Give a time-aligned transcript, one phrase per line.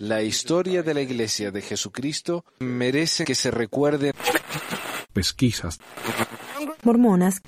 [0.00, 4.12] La historia de la Iglesia de Jesucristo merece que se recuerde.
[5.12, 5.78] Pesquisas.
[6.82, 7.40] Mormonas.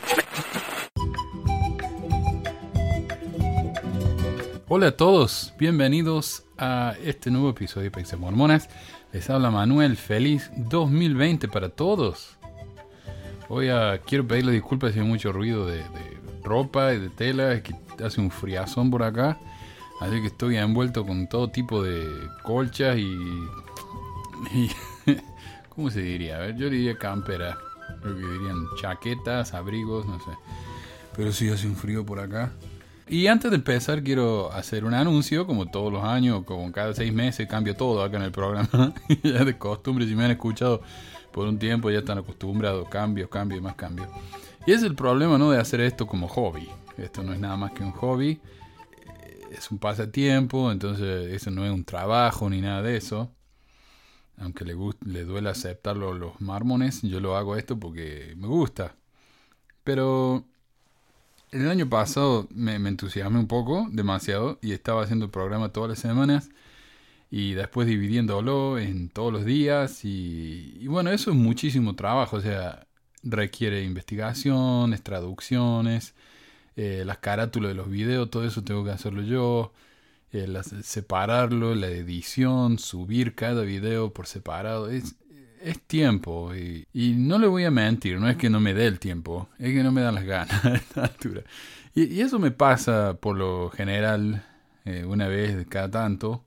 [4.69, 8.69] Hola a todos, bienvenidos a este nuevo episodio de Pesquisas Mormonas.
[9.13, 12.37] Les habla Manuel, feliz 2020 para todos.
[13.49, 17.53] Hoy ah, quiero pedirle disculpas si hay mucho ruido de, de ropa y de tela,
[17.53, 17.75] es que
[18.05, 19.39] hace un friazón por acá.
[20.01, 22.09] Así que estoy envuelto con todo tipo de
[22.43, 23.19] colchas y.
[24.55, 24.71] y
[25.69, 26.37] ¿Cómo se diría?
[26.37, 27.59] A ver, yo diría campera.
[28.01, 30.31] Creo que dirían chaquetas, abrigos, no sé.
[31.15, 32.53] Pero sí hace un frío por acá.
[33.09, 37.13] Y antes de empezar, quiero hacer un anuncio, como todos los años, como cada seis
[37.13, 38.95] meses cambio todo acá en el programa.
[39.23, 40.81] ya de costumbre, si me han escuchado
[41.33, 44.09] por un tiempo, ya están acostumbrados, cambios, cambios y más cambios.
[44.65, 45.51] Y es el problema, ¿no?
[45.51, 46.69] De hacer esto como hobby.
[46.97, 48.41] Esto no es nada más que un hobby
[49.51, 53.31] es un pasatiempo, entonces eso no es un trabajo ni nada de eso.
[54.39, 58.95] Aunque le, le duele aceptarlo los mármones, yo lo hago esto porque me gusta.
[59.85, 60.45] Pero
[61.51, 65.91] el año pasado me, me, entusiasmé un poco, demasiado, y estaba haciendo el programa todas
[65.91, 66.51] las semanas
[67.31, 70.05] y después dividiéndolo en todos los días.
[70.05, 72.87] Y, y bueno, eso es muchísimo trabajo, o sea,
[73.23, 76.15] requiere investigaciones, traducciones
[76.77, 79.73] eh, las carátulas de los videos, todo eso tengo que hacerlo yo,
[80.33, 80.49] eh,
[80.83, 85.17] separarlo, la edición, subir cada video por separado, es,
[85.63, 88.99] es tiempo y, no le voy a mentir, no es que no me dé el
[88.99, 91.43] tiempo, es que no me dan las ganas a esta altura.
[91.95, 94.45] Y, y, eso me pasa por lo general
[94.85, 96.45] eh, una vez cada tanto,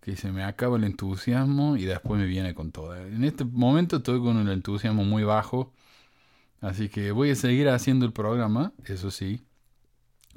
[0.00, 2.96] que se me acaba el entusiasmo y después me viene con todo.
[2.96, 5.72] En este momento estoy con el entusiasmo muy bajo,
[6.60, 9.44] así que voy a seguir haciendo el programa, eso sí,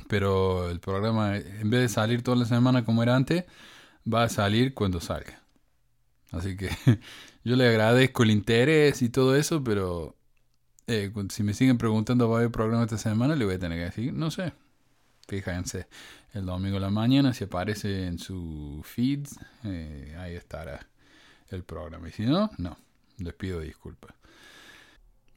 [0.07, 3.45] pero el programa, en vez de salir toda la semana como era antes,
[4.11, 5.41] va a salir cuando salga.
[6.31, 6.69] Así que
[7.43, 10.15] yo le agradezco el interés y todo eso, pero
[10.87, 13.77] eh, si me siguen preguntando va a haber programa esta semana, le voy a tener
[13.77, 14.53] que decir, no sé.
[15.27, 15.87] Fíjense,
[16.33, 19.25] el domingo de la mañana, si aparece en su feed,
[19.63, 20.85] eh, ahí estará
[21.49, 22.09] el programa.
[22.09, 22.77] Y si no, no,
[23.17, 24.13] les pido disculpas.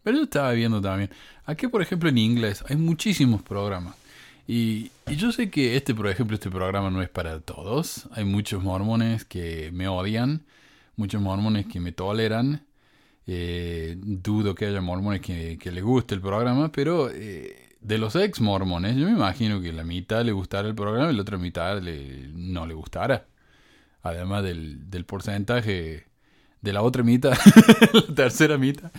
[0.03, 1.11] Pero yo estaba viendo también,
[1.45, 3.97] aquí por ejemplo en inglés hay muchísimos programas.
[4.47, 8.09] Y, yo sé que este, por ejemplo, este programa no es para todos.
[8.13, 10.45] Hay muchos mormones que me odian,
[10.97, 12.67] muchos mormones que me toleran.
[13.27, 18.15] Eh, dudo que haya mormones que, que les guste el programa, pero eh, de los
[18.17, 21.39] ex mormones, yo me imagino que la mitad le gustará el programa y la otra
[21.39, 23.27] mitad le, no le gustará.
[24.03, 26.07] Además del, del porcentaje
[26.61, 27.37] de la otra mitad,
[27.93, 28.91] la tercera mitad,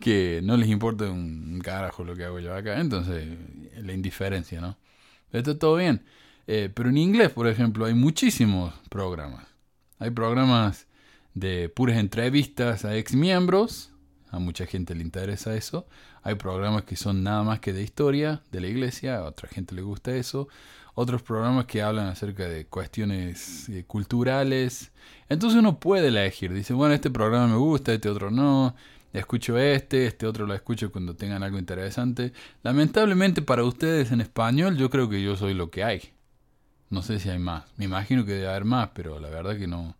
[0.00, 2.80] que no les importa un carajo lo que hago yo acá.
[2.80, 3.26] Entonces,
[3.76, 4.76] la indiferencia, ¿no?
[5.38, 6.04] Está todo bien.
[6.46, 9.46] Eh, pero en inglés, por ejemplo, hay muchísimos programas.
[9.98, 10.86] Hay programas
[11.34, 13.92] de puras entrevistas a ex miembros.
[14.30, 15.86] A mucha gente le interesa eso.
[16.22, 19.18] Hay programas que son nada más que de historia de la iglesia.
[19.18, 20.48] A otra gente le gusta eso.
[20.94, 24.92] Otros programas que hablan acerca de cuestiones eh, culturales.
[25.28, 26.52] Entonces uno puede elegir.
[26.52, 28.74] Dice, bueno, este programa me gusta, este otro no
[29.18, 32.32] escucho este, este otro lo escucho cuando tengan algo interesante.
[32.62, 36.02] Lamentablemente para ustedes en español yo creo que yo soy lo que hay.
[36.90, 37.64] No sé si hay más.
[37.76, 39.96] Me imagino que debe haber más, pero la verdad que no.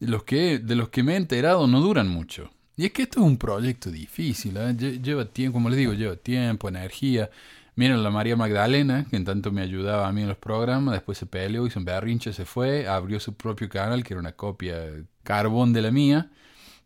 [0.00, 2.50] Los que, de los que me he enterado no duran mucho.
[2.76, 4.56] Y es que esto es un proyecto difícil.
[4.56, 4.74] ¿eh?
[4.74, 7.30] Lleva tiempo, como les digo, lleva tiempo, energía.
[7.74, 11.18] Miren la María Magdalena, que en tanto me ayudaba a mí en los programas, después
[11.18, 14.84] se peleó, hizo un berrinche, se fue, abrió su propio canal, que era una copia
[15.22, 16.30] carbón de la mía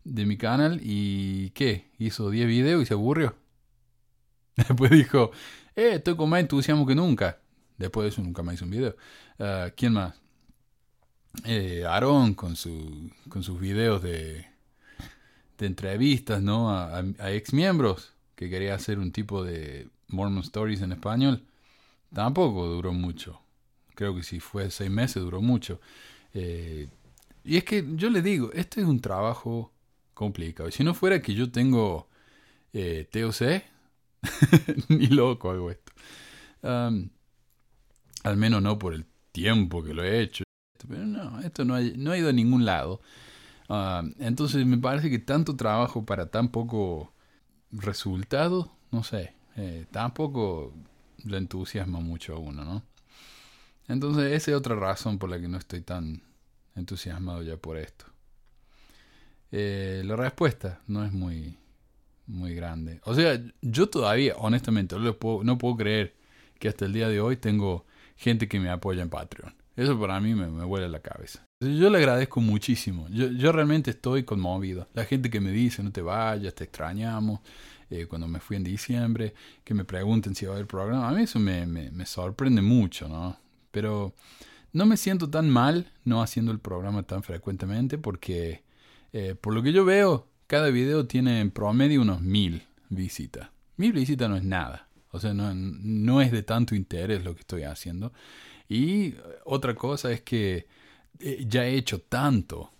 [0.03, 1.89] de mi canal y ¿qué?
[1.97, 3.35] Hizo 10 videos y se aburrió.
[4.55, 5.31] Después dijo,
[5.75, 7.39] eh, estoy con más entusiasmo que nunca.
[7.77, 8.95] Después de eso nunca más hizo un video.
[9.39, 10.15] Uh, ¿Quién más?
[11.45, 14.45] Eh, Aaron con, su, con sus videos de,
[15.57, 16.69] de entrevistas ¿no?
[16.69, 21.43] a, a, ex miembros que quería hacer un tipo de Mormon Stories en español.
[22.13, 23.41] Tampoco duró mucho.
[23.95, 25.79] Creo que si fue seis meses duró mucho.
[26.33, 26.87] Eh,
[27.43, 29.72] y es que yo le digo, este es un trabajo
[30.13, 30.71] complicado.
[30.71, 32.07] Si no fuera que yo tengo
[32.73, 33.63] eh, TOC,
[34.89, 35.91] ni loco hago esto.
[38.23, 40.43] al menos no por el tiempo que lo he hecho.
[40.87, 43.01] Pero no, esto no ha, no ha ido a ningún lado.
[44.19, 47.13] entonces me parece que tanto trabajo para tan poco
[47.71, 50.73] resultado, no sé, eh, tampoco
[51.25, 52.83] le entusiasma mucho a uno, ¿no?
[53.87, 56.21] Entonces esa es otra razón por la que no estoy tan
[56.75, 58.05] entusiasmado ya por esto.
[59.55, 61.55] Eh, la respuesta no es muy,
[62.25, 62.99] muy grande.
[63.03, 66.15] O sea, yo todavía, honestamente, no puedo, no puedo creer
[66.57, 67.85] que hasta el día de hoy tengo
[68.15, 69.53] gente que me apoya en Patreon.
[69.75, 71.45] Eso para mí me, me huele la cabeza.
[71.59, 73.07] Yo le agradezco muchísimo.
[73.09, 74.87] Yo, yo realmente estoy conmovido.
[74.95, 77.41] La gente que me dice, no te vayas, te extrañamos.
[77.91, 81.07] Eh, cuando me fui en diciembre, que me pregunten si va a haber programa.
[81.09, 83.37] A mí eso me, me, me sorprende mucho, ¿no?
[83.69, 84.15] Pero
[84.71, 88.63] no me siento tan mal no haciendo el programa tan frecuentemente porque,
[89.13, 93.49] eh, por lo que yo veo, cada video tiene en promedio unos mil visitas.
[93.77, 94.89] Mil visitas no es nada.
[95.11, 98.11] O sea, no, no es de tanto interés lo que estoy haciendo.
[98.67, 99.15] Y
[99.45, 100.67] otra cosa es que
[101.19, 102.71] eh, ya he hecho tanto,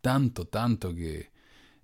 [0.00, 1.30] tanto, tanto que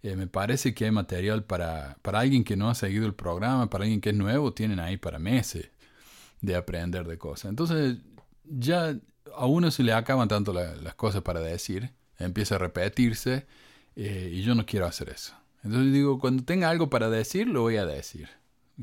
[0.03, 3.69] eh, me parece que hay material para, para alguien que no ha seguido el programa,
[3.69, 5.71] para alguien que es nuevo, tienen ahí para meses
[6.41, 7.51] de aprender de cosas.
[7.51, 7.97] Entonces,
[8.45, 8.97] ya
[9.35, 13.47] a uno se le acaban tanto las cosas para decir, empieza a repetirse,
[13.97, 15.35] eh, y yo no quiero hacer eso.
[15.65, 18.29] Entonces digo, cuando tenga algo para decir, lo voy a decir.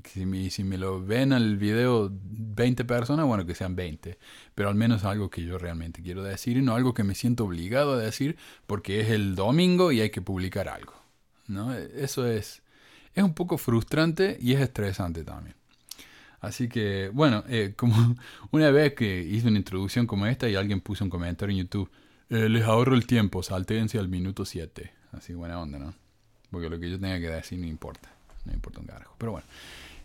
[0.05, 4.17] Si me, si me lo ven al video 20 personas, bueno, que sean 20.
[4.55, 7.45] Pero al menos algo que yo realmente quiero decir y no algo que me siento
[7.45, 10.93] obligado a decir porque es el domingo y hay que publicar algo.
[11.47, 11.73] ¿no?
[11.75, 12.63] Eso es,
[13.13, 15.55] es un poco frustrante y es estresante también.
[16.41, 18.15] Así que, bueno, eh, como
[18.51, 21.89] una vez que hice una introducción como esta y alguien puso un comentario en YouTube,
[22.29, 25.02] eh, les ahorro el tiempo, saltense al minuto 7.
[25.13, 25.93] Así, buena onda, ¿no?
[26.51, 28.09] Porque lo que yo tenga que decir no importa,
[28.45, 29.15] no importa un carajo.
[29.17, 29.47] Pero bueno,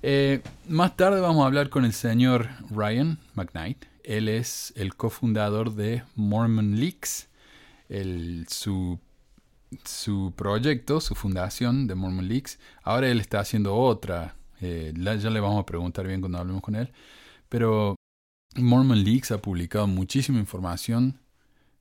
[0.02, 3.84] eh, más tarde vamos a hablar con el señor Ryan McKnight.
[4.04, 7.28] Él es el cofundador de Mormon Leaks.
[7.88, 8.98] El, su,
[9.84, 12.58] su proyecto, su fundación de Mormon Leaks.
[12.82, 14.36] Ahora él está haciendo otra.
[14.60, 16.90] Eh, ya le vamos a preguntar bien cuando hablemos con él.
[17.48, 17.96] Pero
[18.56, 21.18] Mormon Leaks ha publicado muchísima información.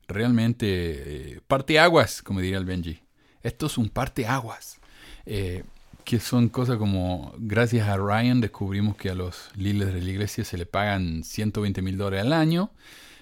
[0.07, 3.06] Realmente eh, parteaguas, como diría el Benji.
[3.43, 4.79] Esto es un parteaguas.
[5.25, 5.63] Eh,
[6.07, 10.45] que son cosas como, gracias a Ryan descubrimos que a los líderes de la iglesia
[10.45, 12.71] se le pagan 120 mil dólares al año.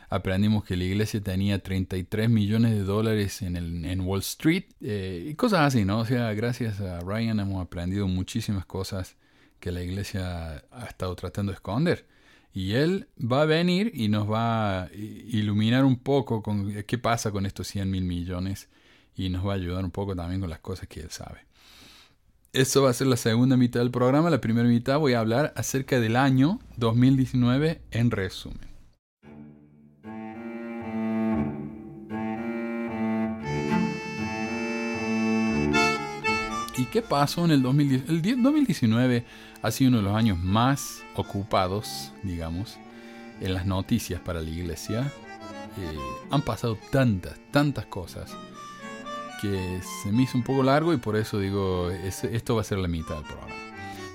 [0.07, 5.25] Aprendimos que la iglesia tenía 33 millones de dólares en, el, en Wall Street eh,
[5.31, 5.99] y cosas así, ¿no?
[6.01, 9.15] O sea, gracias a Ryan hemos aprendido muchísimas cosas
[9.59, 12.05] que la iglesia ha estado tratando de esconder.
[12.53, 17.31] Y él va a venir y nos va a iluminar un poco con qué pasa
[17.31, 18.69] con estos 100 mil millones
[19.15, 21.45] y nos va a ayudar un poco también con las cosas que él sabe.
[22.53, 24.29] Eso va a ser la segunda mitad del programa.
[24.29, 28.75] La primera mitad voy a hablar acerca del año 2019 en resumen.
[36.77, 38.29] ¿Y qué pasó en el 2019?
[38.29, 39.25] El 2019
[39.61, 42.77] ha sido uno de los años más ocupados, digamos,
[43.41, 45.11] en las noticias para la iglesia.
[45.77, 45.97] Eh,
[46.31, 48.35] han pasado tantas, tantas cosas
[49.41, 52.77] que se me hizo un poco largo y por eso digo, esto va a ser
[52.77, 53.53] la mitad del programa.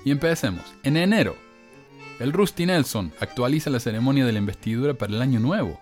[0.03, 0.63] Y empecemos.
[0.83, 1.35] En enero,
[2.19, 5.79] el Rusty Nelson actualiza la ceremonia de la investidura para el año nuevo,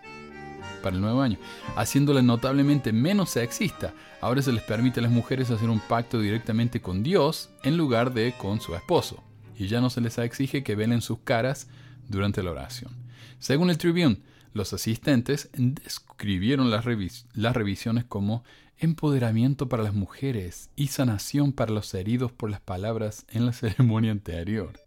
[0.81, 1.37] para el nuevo año,
[1.75, 3.93] haciéndola notablemente menos sexista.
[4.21, 8.13] Ahora se les permite a las mujeres hacer un pacto directamente con Dios en lugar
[8.13, 9.23] de con su esposo,
[9.57, 11.67] y ya no se les exige que velen sus caras
[12.07, 12.91] durante la oración.
[13.39, 14.21] Según el Tribune,
[14.53, 16.85] los asistentes describieron las,
[17.33, 18.43] las revisiones como
[18.79, 24.11] empoderamiento para las mujeres y sanación para los heridos por las palabras en la ceremonia
[24.11, 24.79] anterior.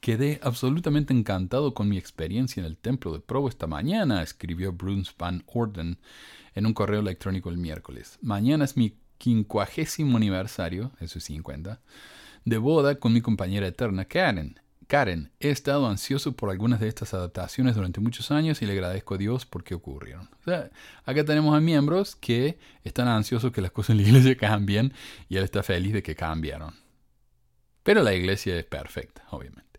[0.00, 5.12] Quedé absolutamente encantado con mi experiencia en el templo de Provo esta mañana, escribió Bruce
[5.18, 5.98] Van Orden
[6.54, 8.18] en un correo electrónico el miércoles.
[8.20, 11.80] Mañana es mi quincuagésimo aniversario, eso es 50,
[12.44, 14.60] de boda con mi compañera eterna Karen.
[14.88, 19.14] Karen, he estado ansioso por algunas de estas adaptaciones durante muchos años y le agradezco
[19.14, 20.30] a Dios porque ocurrieron.
[21.04, 24.94] Acá tenemos a miembros que están ansiosos que las cosas en la iglesia cambien
[25.28, 26.74] y él está feliz de que cambiaron.
[27.82, 29.78] Pero la iglesia es perfecta, obviamente.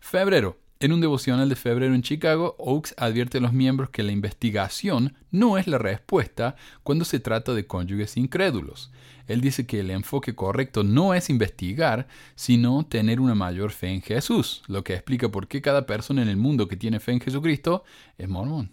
[0.00, 0.58] Febrero.
[0.82, 5.14] En un devocional de febrero en Chicago, Oaks advierte a los miembros que la investigación
[5.30, 8.90] no es la respuesta cuando se trata de cónyuges incrédulos.
[9.26, 14.00] Él dice que el enfoque correcto no es investigar, sino tener una mayor fe en
[14.00, 17.20] Jesús, lo que explica por qué cada persona en el mundo que tiene fe en
[17.20, 17.84] Jesucristo
[18.16, 18.72] es mormón.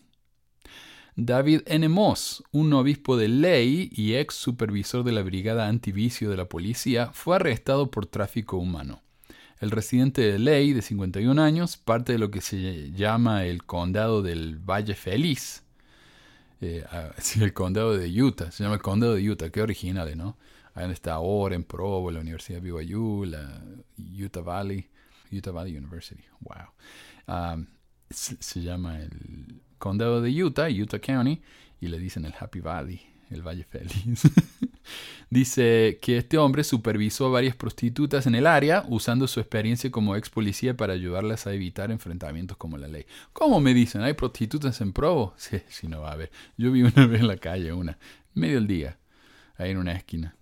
[1.18, 1.90] David N.
[1.90, 7.10] Moss, un obispo de ley y ex supervisor de la Brigada Antivicio de la Policía,
[7.12, 9.02] fue arrestado por tráfico humano.
[9.60, 14.22] El residente de ley, de 51 años, parte de lo que se llama el condado
[14.22, 15.64] del Valle Feliz,
[16.62, 16.84] eh,
[17.42, 20.38] el condado de Utah, se llama el condado de Utah, qué original, ¿no?
[20.74, 23.64] Ahí está ahora en Provo, la Universidad de BYU, la
[23.98, 24.88] Utah Valley,
[25.32, 26.68] Utah Valley University, wow.
[27.28, 27.66] Um,
[28.12, 31.42] se, llama el condado de Utah, Utah County,
[31.82, 34.24] y le dicen el Happy Valley, el Valle Feliz.
[35.30, 40.16] Dice que este hombre supervisó a varias prostitutas en el área usando su experiencia como
[40.16, 43.06] ex policía para ayudarlas a evitar enfrentamientos como la ley.
[43.34, 44.02] ¿Cómo me dicen?
[44.02, 45.34] ¿Hay prostitutas en Provo?
[45.48, 46.32] Sí, sí, no va a haber.
[46.58, 47.98] Yo vi una vez en la calle, una,
[48.34, 48.98] medio el día,
[49.58, 50.36] ahí en una esquina.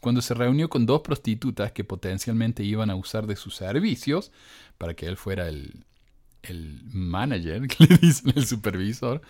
[0.00, 4.32] Cuando se reunió con dos prostitutas que potencialmente iban a usar de sus servicios
[4.78, 5.84] para que él fuera el,
[6.42, 9.22] el manager, que le dicen el supervisor,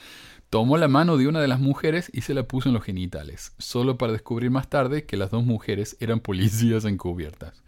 [0.50, 3.52] tomó la mano de una de las mujeres y se la puso en los genitales,
[3.58, 7.62] solo para descubrir más tarde que las dos mujeres eran policías encubiertas.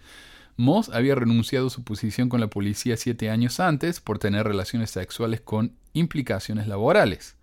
[0.57, 4.91] Moss había renunciado a su posición con la policía siete años antes por tener relaciones
[4.91, 7.37] sexuales con implicaciones laborales.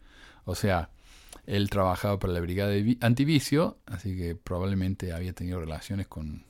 [0.45, 0.89] O sea,
[1.45, 6.45] él trabajaba para la brigada antivicio, así que probablemente había tenido relaciones con,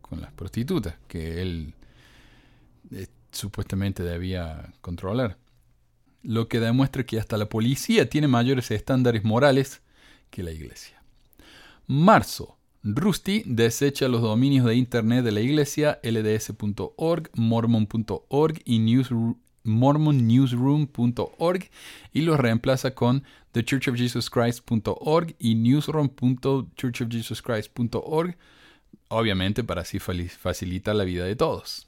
[0.00, 1.74] con las prostitutas que él
[2.92, 5.36] eh, supuestamente debía controlar
[6.22, 9.82] lo que demuestra que hasta la policía tiene mayores estándares morales
[10.30, 11.02] que la iglesia.
[11.86, 12.54] Marzo.
[12.84, 19.02] Rusty desecha los dominios de internet de la iglesia lds.org, mormon.org y
[19.64, 21.70] mormonnewsroom.org
[22.12, 28.36] y los reemplaza con thechurchofjesuschrist.org y newsroom.churchofjesuschrist.org,
[29.08, 31.87] obviamente para así facilitar la vida de todos.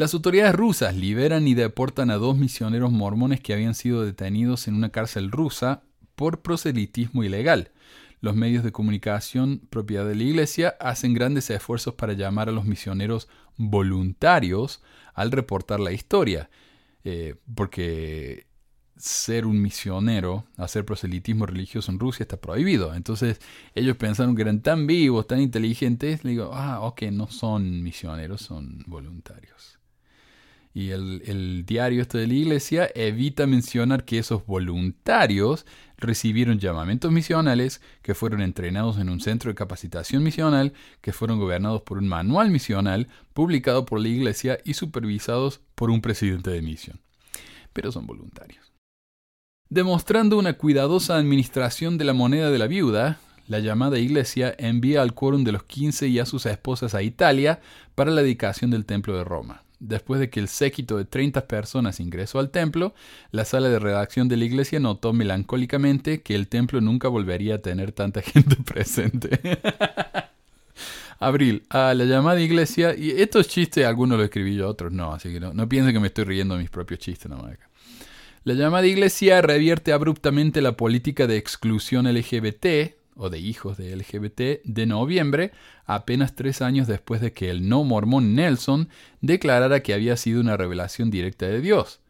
[0.00, 4.74] Las autoridades rusas liberan y deportan a dos misioneros mormones que habían sido detenidos en
[4.74, 5.82] una cárcel rusa
[6.14, 7.72] por proselitismo ilegal.
[8.22, 12.64] Los medios de comunicación propiedad de la Iglesia hacen grandes esfuerzos para llamar a los
[12.64, 13.28] misioneros
[13.58, 16.48] voluntarios al reportar la historia,
[17.04, 18.46] eh, porque
[18.96, 22.94] ser un misionero, hacer proselitismo religioso en Rusia está prohibido.
[22.94, 23.38] Entonces
[23.74, 28.40] ellos pensaron que eran tan vivos, tan inteligentes, le digo, ah, ok, no son misioneros,
[28.40, 29.79] son voluntarios.
[30.72, 37.80] Y el, diario este de la iglesia evita mencionar que esos voluntarios recibieron llamamientos misionales,
[38.02, 42.50] que fueron entrenados en un centro de capacitación misional, que fueron gobernados por un manual
[42.50, 47.00] misional publicado por la iglesia y supervisados por un presidente de misión.
[47.72, 48.72] Pero son voluntarios.
[49.68, 55.14] Demostrando una cuidadosa administración de la moneda de la viuda, la llamada iglesia envía al
[55.14, 57.60] quórum de los quince y a sus esposas a Italia
[57.96, 59.64] para la dedicación del templo de Roma.
[59.80, 62.94] Después de que el séquito de 30 personas ingresó al templo,
[63.32, 67.58] la sala de redacción de la iglesia notó melancólicamente que el templo nunca volvería a
[67.58, 69.40] tener tanta gente presente.
[71.18, 75.32] Abril, a la llamada iglesia, y estos chistes algunos los escribí yo, otros no, así
[75.32, 77.56] que no, no piensen que me estoy riendo de mis propios chistes nomás
[78.44, 84.64] La llamada iglesia revierte abruptamente la política de exclusión LGBT o de hijos de LGBT
[84.64, 85.52] de noviembre,
[85.84, 88.88] apenas tres años después de que el no mormón Nelson
[89.20, 92.00] declarara que había sido una revelación directa de Dios.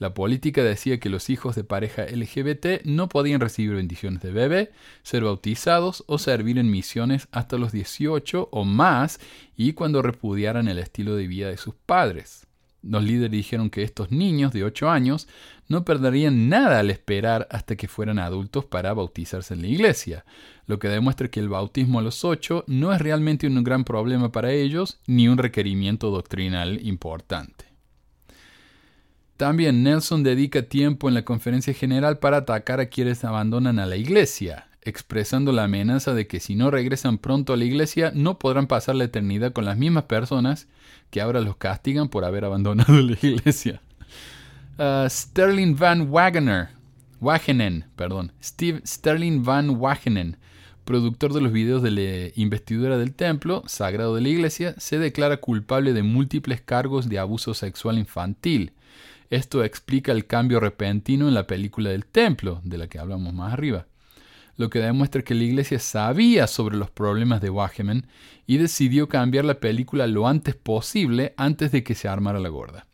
[0.00, 4.72] La política decía que los hijos de pareja LGBT no podían recibir bendiciones de bebé,
[5.02, 9.20] ser bautizados o servir en misiones hasta los 18 o más
[9.58, 12.46] y cuando repudiaran el estilo de vida de sus padres.
[12.82, 15.28] Los líderes dijeron que estos niños de 8 años
[15.68, 20.24] no perderían nada al esperar hasta que fueran adultos para bautizarse en la iglesia,
[20.66, 24.32] lo que demuestra que el bautismo a los 8 no es realmente un gran problema
[24.32, 27.66] para ellos ni un requerimiento doctrinal importante.
[29.36, 33.96] También Nelson dedica tiempo en la conferencia general para atacar a quienes abandonan a la
[33.96, 38.66] iglesia, expresando la amenaza de que si no regresan pronto a la iglesia no podrán
[38.66, 40.68] pasar la eternidad con las mismas personas
[41.10, 43.82] que ahora los castigan por haber abandonado la iglesia.
[44.78, 50.38] Uh, Sterling Van Wagenen, perdón, Steve Sterling Van Wagenen,
[50.86, 55.36] productor de los videos de la investidura del templo sagrado de la iglesia, se declara
[55.36, 58.72] culpable de múltiples cargos de abuso sexual infantil.
[59.28, 63.52] Esto explica el cambio repentino en la película del templo, de la que hablamos más
[63.52, 63.86] arriba
[64.56, 68.06] lo que demuestra que la iglesia sabía sobre los problemas de Wageman
[68.46, 72.86] y decidió cambiar la película lo antes posible antes de que se armara la gorda.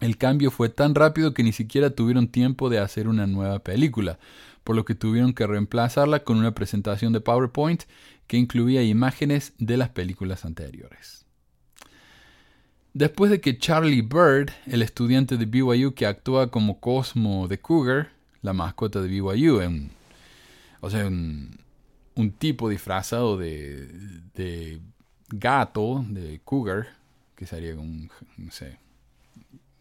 [0.00, 4.18] El cambio fue tan rápido que ni siquiera tuvieron tiempo de hacer una nueva película,
[4.62, 7.84] por lo que tuvieron que reemplazarla con una presentación de PowerPoint
[8.26, 11.24] que incluía imágenes de las películas anteriores.
[12.92, 18.10] Después de que Charlie Bird, el estudiante de BYU que actúa como Cosmo de Cougar,
[18.42, 19.90] la mascota de BYU en
[20.86, 21.58] o sea, un,
[22.38, 23.88] tipo disfrazado de,
[24.34, 24.80] de,
[25.28, 26.86] gato, de cougar,
[27.34, 28.78] que sería un, no sé,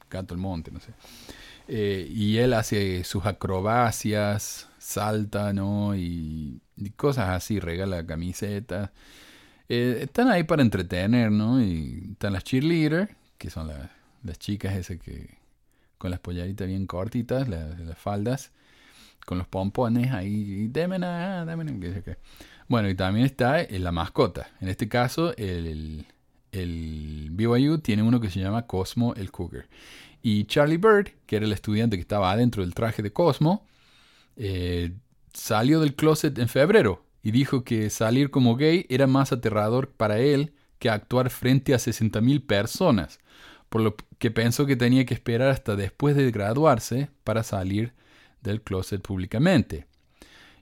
[0.10, 0.94] gato del monte, no sé.
[1.68, 5.96] Eh, y él hace sus acrobacias, salta, ¿no?
[5.96, 6.62] Y,
[6.98, 8.90] cosas así, regala camisetas.
[9.70, 11.62] Eh, están ahí para entretener, ¿no?
[11.62, 13.68] Y están las cheerleaders, que son
[14.24, 15.38] las chicas esas que
[16.00, 18.52] con las pollaritas bien cortitas, las faldas
[19.26, 22.18] con los pompones ahí, qué sé qué.
[22.68, 24.50] Bueno, y también está en la mascota.
[24.62, 26.06] En este caso, el,
[26.52, 29.68] el BYU tiene uno que se llama Cosmo el Cougar.
[30.22, 33.68] Y Charlie Bird, que era el estudiante que estaba adentro del traje de Cosmo,
[34.38, 34.94] eh,
[35.34, 40.20] salió del closet en febrero y dijo que salir como gay era más aterrador para
[40.20, 43.20] él que actuar frente a 60.000 personas,
[43.70, 47.94] por lo que pensó que tenía que esperar hasta después de graduarse para salir
[48.50, 49.88] del closet públicamente.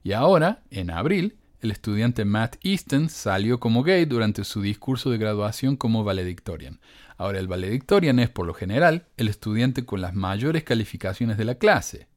[0.04, 5.18] Y ahora, en abril, el estudiante Matt Easton salió como gay durante su discurso de
[5.18, 6.82] graduación como valedictorian.
[7.18, 11.56] Ahora, el valedictorian es, por lo general, el estudiante con las mayores calificaciones de la
[11.56, 12.08] clase.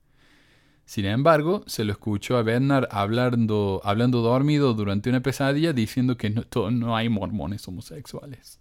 [0.85, 6.30] Sin embargo, se lo escuchó a Bernard hablando, hablando dormido durante una pesadilla diciendo que
[6.30, 8.61] no, no hay mormones homosexuales.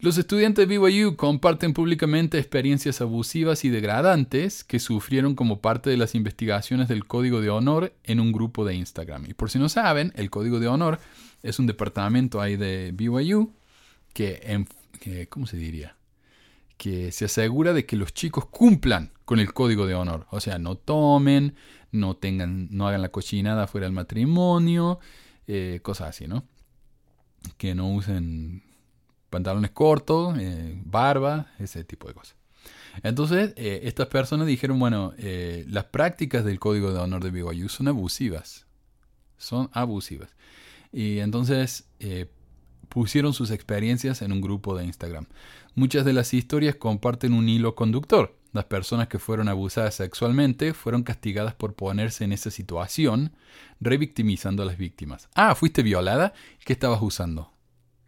[0.00, 5.96] Los estudiantes de BYU comparten públicamente experiencias abusivas y degradantes que sufrieron como parte de
[5.96, 9.26] las investigaciones del Código de Honor en un grupo de Instagram.
[9.26, 11.00] Y por si no saben, el Código de Honor
[11.42, 13.52] es un departamento ahí de BYU
[14.12, 14.64] que,
[15.30, 15.96] ¿cómo se diría?
[16.76, 20.28] Que se asegura de que los chicos cumplan con el Código de Honor.
[20.30, 21.56] O sea, no tomen,
[21.90, 25.00] no tengan, no hagan la cochinada fuera del matrimonio,
[25.48, 26.44] eh, cosas así, ¿no?
[27.56, 28.62] Que no usen
[29.28, 32.36] pantalones cortos, eh, barba, ese tipo de cosas.
[33.02, 37.68] Entonces, eh, estas personas dijeron, bueno, eh, las prácticas del código de honor de BYU
[37.68, 38.66] son abusivas.
[39.36, 40.34] Son abusivas.
[40.92, 41.86] Y entonces
[42.88, 45.26] pusieron sus experiencias en un grupo de Instagram.
[45.74, 48.34] Muchas de las historias comparten un hilo conductor.
[48.52, 53.32] Las personas que fueron abusadas sexualmente fueron castigadas por ponerse en esa situación,
[53.78, 55.28] revictimizando a las víctimas.
[55.34, 56.32] Ah, ¿fuiste violada?
[56.64, 57.52] ¿Qué estabas usando?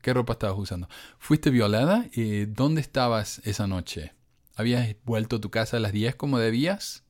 [0.02, 0.88] ¿Qué ropa estabas usando?
[1.19, 2.07] ¿Fuiste violada?
[2.14, 4.12] Eh, ¿Dónde estabas esa noche?
[4.57, 7.04] ¿Habías vuelto a tu casa a las 10 como debías?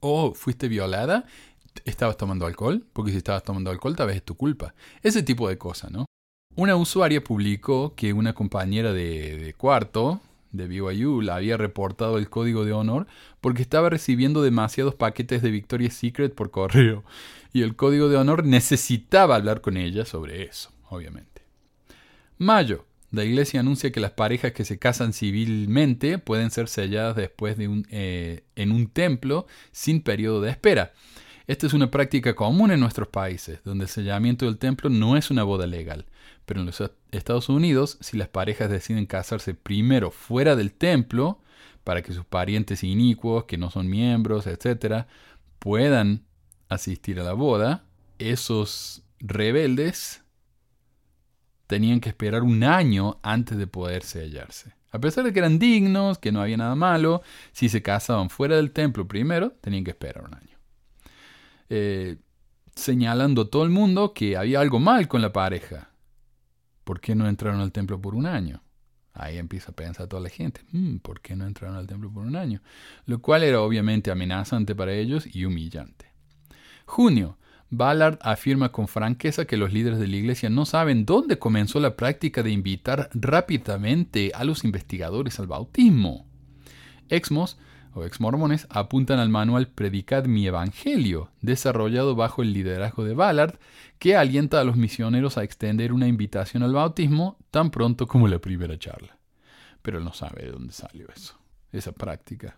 [0.00, 1.26] ¿O fuiste violada?
[1.84, 2.86] ¿Estabas tomando alcohol?
[2.92, 4.74] Porque si estabas tomando alcohol, tal vez es tu culpa.
[5.02, 6.06] Ese tipo de cosas, ¿no?
[6.56, 10.20] Una usuaria publicó que una compañera de, de cuarto
[10.52, 13.06] de BYU la había reportado el código de honor
[13.40, 17.04] porque estaba recibiendo demasiados paquetes de Victoria's Secret por correo
[17.52, 21.42] y el código de honor necesitaba hablar con ella sobre eso, obviamente.
[22.38, 22.86] Mayo.
[23.12, 27.66] La iglesia anuncia que las parejas que se casan civilmente pueden ser selladas después de
[27.66, 30.92] un, eh, en un templo sin periodo de espera.
[31.48, 35.32] Esta es una práctica común en nuestros países, donde el sellamiento del templo no es
[35.32, 36.06] una boda legal.
[36.46, 41.40] Pero en los Estados Unidos, si las parejas deciden casarse primero fuera del templo,
[41.82, 45.06] para que sus parientes inicuos, que no son miembros, etc.,
[45.58, 46.22] puedan
[46.68, 47.84] asistir a la boda,
[48.20, 50.19] esos rebeldes
[51.70, 54.74] tenían que esperar un año antes de poder sellarse.
[54.90, 58.56] A pesar de que eran dignos, que no había nada malo, si se casaban fuera
[58.56, 60.58] del templo primero, tenían que esperar un año.
[61.68, 62.16] Eh,
[62.74, 65.90] señalando a todo el mundo que había algo mal con la pareja.
[66.82, 68.64] ¿Por qué no entraron al templo por un año?
[69.14, 72.26] Ahí empieza a pensar toda la gente, hmm, ¿por qué no entraron al templo por
[72.26, 72.62] un año?
[73.06, 76.06] Lo cual era obviamente amenazante para ellos y humillante.
[76.84, 77.38] Junio,
[77.70, 81.96] Ballard afirma con franqueza que los líderes de la iglesia no saben dónde comenzó la
[81.96, 86.26] práctica de invitar rápidamente a los investigadores al bautismo.
[87.08, 87.58] Exmos
[87.94, 93.58] o exmormones apuntan al manual Predicad mi Evangelio, desarrollado bajo el liderazgo de Ballard,
[93.98, 98.40] que alienta a los misioneros a extender una invitación al bautismo tan pronto como la
[98.40, 99.18] primera charla.
[99.82, 101.38] Pero él no sabe de dónde salió eso,
[101.72, 102.56] esa práctica.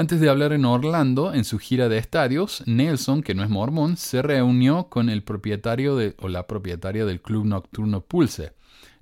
[0.00, 3.98] Antes de hablar en Orlando, en su gira de estadios, Nelson, que no es mormón,
[3.98, 8.54] se reunió con el propietario o la propietaria del club nocturno Pulse,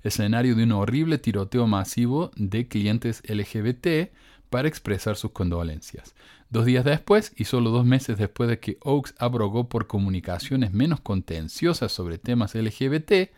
[0.03, 4.11] escenario de un horrible tiroteo masivo de clientes LGBT
[4.49, 6.15] para expresar sus condolencias.
[6.49, 10.99] Dos días después, y solo dos meses después de que Oaks abrogó por comunicaciones menos
[10.99, 13.29] contenciosas sobre temas LGBT,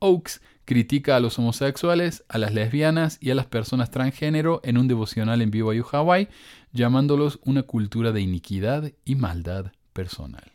[0.00, 4.88] Oaks critica a los homosexuales, a las lesbianas y a las personas transgénero en un
[4.88, 6.28] devocional en BYU Hawaii,
[6.74, 10.52] llamándolos una cultura de iniquidad y maldad personal.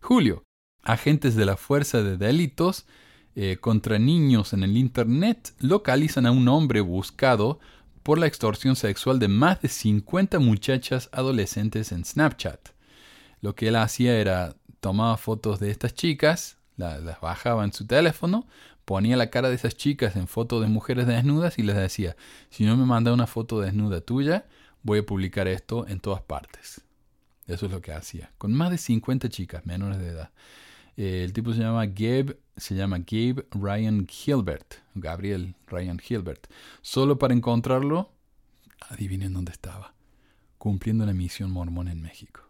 [0.00, 0.44] Julio.
[0.84, 2.86] Agentes de la Fuerza de Delitos
[3.34, 7.58] eh, contra Niños en el Internet localizan a un hombre buscado
[8.04, 12.70] por la extorsión sexual de más de 50 muchachas adolescentes en Snapchat.
[13.40, 18.46] Lo que él hacía era tomaba fotos de estas chicas, las bajaba en su teléfono,
[18.84, 22.16] ponía la cara de esas chicas en fotos de mujeres desnudas y les decía,
[22.50, 24.46] si no me manda una foto desnuda tuya,
[24.82, 26.82] voy a publicar esto en todas partes.
[27.46, 28.30] Eso es lo que hacía.
[28.38, 30.30] Con más de 50 chicas menores de edad.
[30.96, 34.74] Eh, el tipo se llama Gabe, se llama Gabe Ryan Gilbert.
[34.94, 36.46] Gabriel Ryan Gilbert.
[36.82, 38.10] Solo para encontrarlo,
[38.90, 39.94] adivinen dónde estaba.
[40.58, 42.47] cumpliendo la misión mormona en México.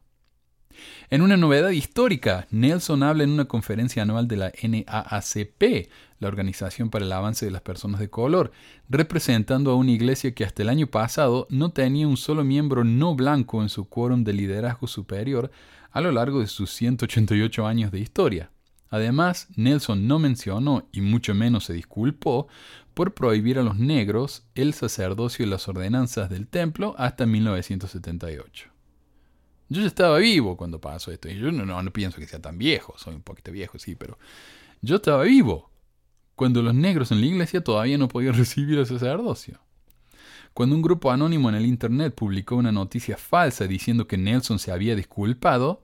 [1.11, 5.89] En una novedad histórica, Nelson habla en una conferencia anual de la NAACP,
[6.21, 8.53] la Organización para el Avance de las Personas de Color,
[8.89, 13.15] representando a una iglesia que hasta el año pasado no tenía un solo miembro no
[13.15, 15.51] blanco en su quórum de liderazgo superior
[15.91, 18.51] a lo largo de sus 188 años de historia.
[18.91, 22.49] Además, Nelson no mencionó y mucho menos se disculpó
[22.95, 28.78] por prohibir a los negros el sacerdocio y las ordenanzas del templo hasta 1978.
[29.69, 31.29] Yo ya estaba vivo cuando pasó esto.
[31.29, 34.19] Y yo no, no, pienso que sea tan viejo, soy un poquito viejo, sí, pero
[34.81, 35.71] yo estaba vivo
[36.35, 39.61] cuando los negros en la iglesia todavía no podían recibir el sacerdocio.
[40.55, 44.73] Cuando un grupo anónimo en el Internet publicó una noticia falsa diciendo que Nelson se
[44.73, 45.83] había disculpado,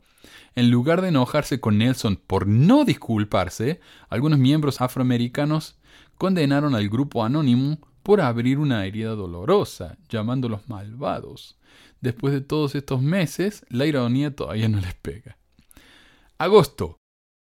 [0.56, 5.76] en lugar de enojarse con Nelson por no disculparse, algunos miembros afroamericanos
[6.16, 11.56] condenaron al grupo anónimo por abrir una herida dolorosa, llamándolos malvados.
[12.04, 15.38] Después de todos estos meses, la ironía todavía no les pega.
[16.36, 16.98] Agosto.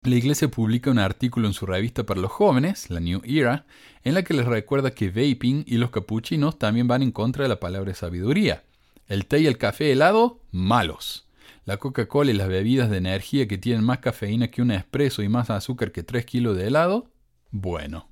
[0.03, 3.67] La iglesia publica un artículo en su revista para los jóvenes, la New Era,
[4.03, 7.51] en la que les recuerda que vaping y los capuchinos también van en contra de
[7.51, 8.65] la palabra sabiduría.
[9.09, 11.29] El té y el café helado, malos.
[11.67, 15.29] La Coca-Cola y las bebidas de energía que tienen más cafeína que un espresso y
[15.29, 17.11] más azúcar que 3 kilos de helado,
[17.51, 18.09] bueno.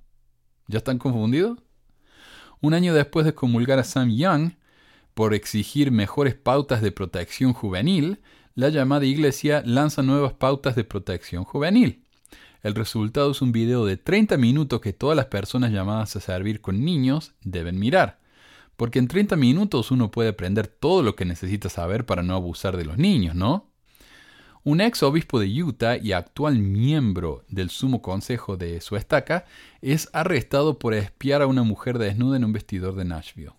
[0.69, 1.59] ¿Ya están confundidos?
[2.61, 4.53] Un año después de comulgar a Sam Young
[5.15, 8.21] por exigir mejores pautas de protección juvenil,
[8.55, 12.05] la llamada iglesia lanza nuevas pautas de protección juvenil.
[12.63, 16.61] El resultado es un video de 30 minutos que todas las personas llamadas a servir
[16.61, 18.25] con niños deben mirar
[18.77, 22.77] porque en 30 minutos uno puede aprender todo lo que necesita saber para no abusar
[22.77, 23.71] de los niños, ¿no?
[24.65, 29.45] Un ex obispo de Utah y actual miembro del sumo consejo de su estaca
[29.83, 33.53] es arrestado por espiar a una mujer desnuda en un vestidor de Nashville.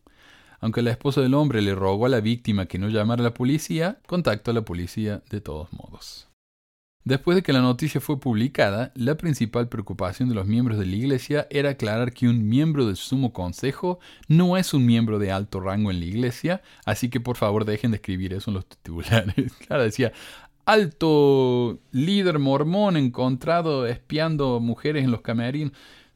[0.66, 3.36] Aunque la esposa del hombre le rogó a la víctima que no llamara a la
[3.36, 6.28] policía, contactó a la policía de todos modos.
[7.04, 10.96] Después de que la noticia fue publicada, la principal preocupación de los miembros de la
[10.96, 15.60] Iglesia era aclarar que un miembro del Sumo Consejo no es un miembro de alto
[15.60, 19.54] rango en la Iglesia, así que por favor dejen de escribir eso en los titulares.
[19.68, 20.14] claro, decía,
[20.66, 25.74] alto líder mormón encontrado espiando mujeres en los camerinos,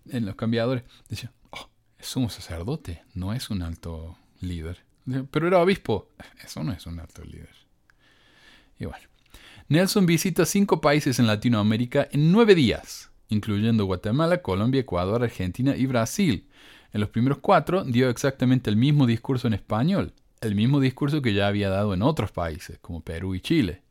[0.10, 0.86] en los cambiadores.
[1.08, 4.84] Decía, oh, es un sacerdote, no es un alto líder.
[5.32, 6.10] Pero era obispo,
[6.44, 7.56] eso no es un alto líder.
[8.78, 9.04] Y bueno.
[9.68, 15.86] Nelson visita cinco países en Latinoamérica en nueve días, incluyendo Guatemala, Colombia, Ecuador, Argentina y
[15.86, 16.48] Brasil.
[16.92, 21.36] En los primeros cuatro dio exactamente el mismo discurso en español, el mismo discurso que
[21.36, 23.84] ya había dado en otros países, como Perú y Chile.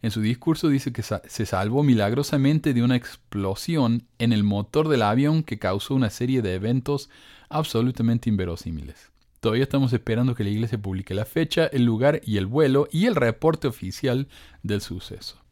[0.00, 5.02] En su discurso dice que se salvó milagrosamente de una explosión en el motor del
[5.02, 7.10] avión que causó una serie de eventos
[7.50, 9.10] absolutamente inverosímiles.
[9.48, 13.06] Todavía estamos esperando que la iglesia publique la fecha, el lugar y el vuelo y
[13.06, 14.28] el reporte oficial
[14.62, 15.42] del suceso.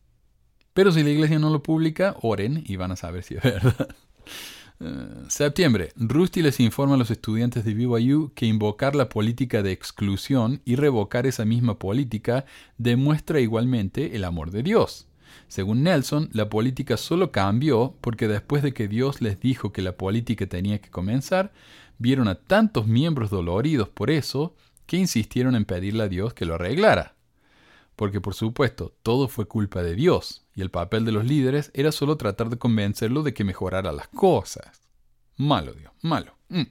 [0.74, 3.88] Pero si la iglesia no lo publica, oren y van a saber si es verdad.
[4.80, 5.92] Eh, septiembre.
[5.96, 10.76] Rusty les informa a los estudiantes de BYU que invocar la política de exclusión y
[10.76, 12.44] revocar esa misma política
[12.76, 15.08] demuestra igualmente el amor de Dios.
[15.48, 19.96] Según Nelson, la política solo cambió porque después de que Dios les dijo que la
[19.96, 21.52] política tenía que comenzar,
[21.98, 24.54] vieron a tantos miembros doloridos por eso
[24.86, 27.14] que insistieron en pedirle a Dios que lo arreglara.
[27.96, 31.92] Porque por supuesto, todo fue culpa de Dios, y el papel de los líderes era
[31.92, 34.82] solo tratar de convencerlo de que mejorara las cosas.
[35.36, 36.36] Malo Dios, malo.
[36.48, 36.62] Mm.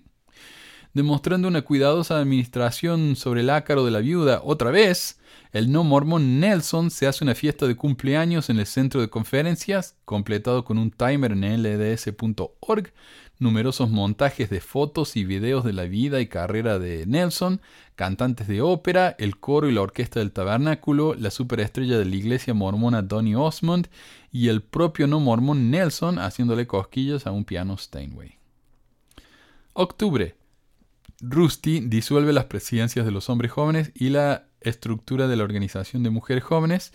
[0.93, 5.19] Demostrando una cuidadosa administración sobre el ácaro de la viuda otra vez,
[5.55, 9.95] el no mormón Nelson se hace una fiesta de cumpleaños en el centro de conferencias,
[10.03, 12.91] completado con un timer en lds.org,
[13.39, 17.61] numerosos montajes de fotos y videos de la vida y carrera de Nelson,
[17.95, 22.53] cantantes de ópera, el coro y la orquesta del tabernáculo, la superestrella de la iglesia
[22.53, 23.87] mormona Donny Osmond
[24.33, 28.39] y el propio no mormón Nelson haciéndole cosquillas a un piano Steinway.
[29.71, 30.35] Octubre.
[31.21, 36.09] Rusty disuelve las presidencias de los hombres jóvenes y la estructura de la organización de
[36.09, 36.93] mujeres jóvenes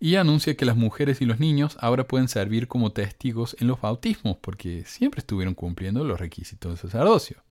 [0.00, 3.80] y anuncia que las mujeres y los niños ahora pueden servir como testigos en los
[3.80, 7.44] bautismos porque siempre estuvieron cumpliendo los requisitos del sacerdocio.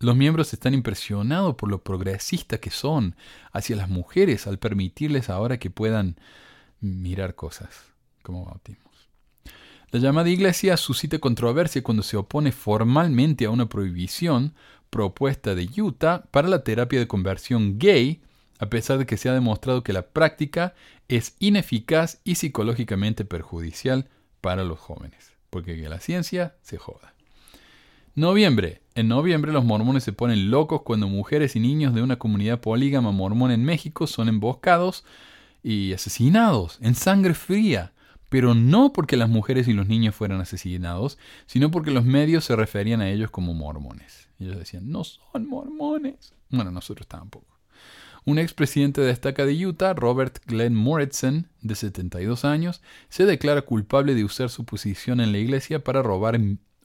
[0.00, 3.14] Los miembros están impresionados por lo progresista que son
[3.52, 6.16] hacia las mujeres al permitirles ahora que puedan
[6.80, 8.82] mirar cosas como bautismos.
[9.90, 14.54] La llamada iglesia suscita controversia cuando se opone formalmente a una prohibición
[14.88, 18.22] propuesta de Utah para la terapia de conversión gay
[18.62, 20.74] a pesar de que se ha demostrado que la práctica
[21.08, 24.08] es ineficaz y psicológicamente perjudicial
[24.40, 27.12] para los jóvenes, porque la ciencia se joda.
[28.14, 28.80] Noviembre.
[28.94, 33.10] En noviembre los mormones se ponen locos cuando mujeres y niños de una comunidad polígama
[33.10, 35.04] mormona en México son emboscados
[35.64, 37.92] y asesinados en sangre fría.
[38.28, 42.54] Pero no porque las mujeres y los niños fueran asesinados, sino porque los medios se
[42.54, 44.28] referían a ellos como mormones.
[44.38, 46.32] Ellos decían, no son mormones.
[46.48, 47.51] Bueno, nosotros tampoco.
[48.24, 54.14] Un expresidente de estaca de Utah, Robert Glenn Moritson, de 72 años, se declara culpable
[54.14, 56.38] de usar su posición en la iglesia para robar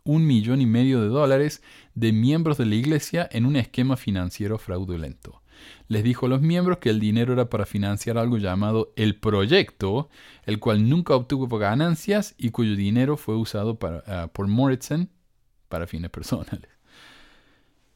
[0.04, 1.62] un millón y medio de dólares
[1.94, 5.44] de miembros de la iglesia en un esquema financiero fraudulento.
[5.88, 10.10] Les dijo a los miembros que el dinero era para financiar algo llamado el proyecto,
[10.44, 15.10] el cual nunca obtuvo ganancias y cuyo dinero fue usado ah, por Moritson
[15.70, 16.70] para fines personales.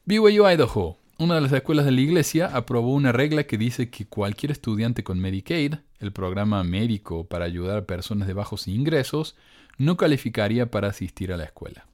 [0.06, 4.08] BYU Idaho una de las escuelas de la iglesia aprobó una regla que dice que
[4.08, 9.36] cualquier estudiante con Medicaid, el programa médico para ayudar a personas de bajos ingresos,
[9.78, 11.86] no calificaría para asistir a la escuela.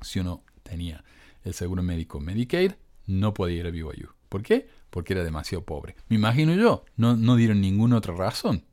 [0.00, 1.04] Si uno tenía
[1.44, 2.72] el seguro médico Medicaid,
[3.06, 4.08] no podía ir a BYU.
[4.28, 4.66] ¿Por qué?
[4.90, 5.94] Porque era demasiado pobre.
[6.08, 8.64] Me imagino yo, no, no dieron ninguna otra razón.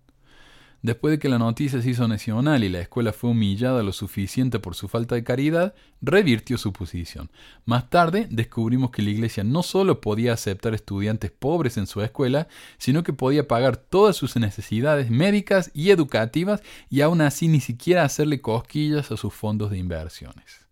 [0.83, 4.59] Después de que la noticia se hizo nacional y la escuela fue humillada lo suficiente
[4.59, 7.31] por su falta de caridad, revirtió su posición.
[7.63, 12.49] Más tarde descubrimos que la iglesia no solo podía aceptar estudiantes pobres en su escuela,
[12.77, 18.03] sino que podía pagar todas sus necesidades médicas y educativas y aún así ni siquiera
[18.03, 20.67] hacerle cosquillas a sus fondos de inversiones.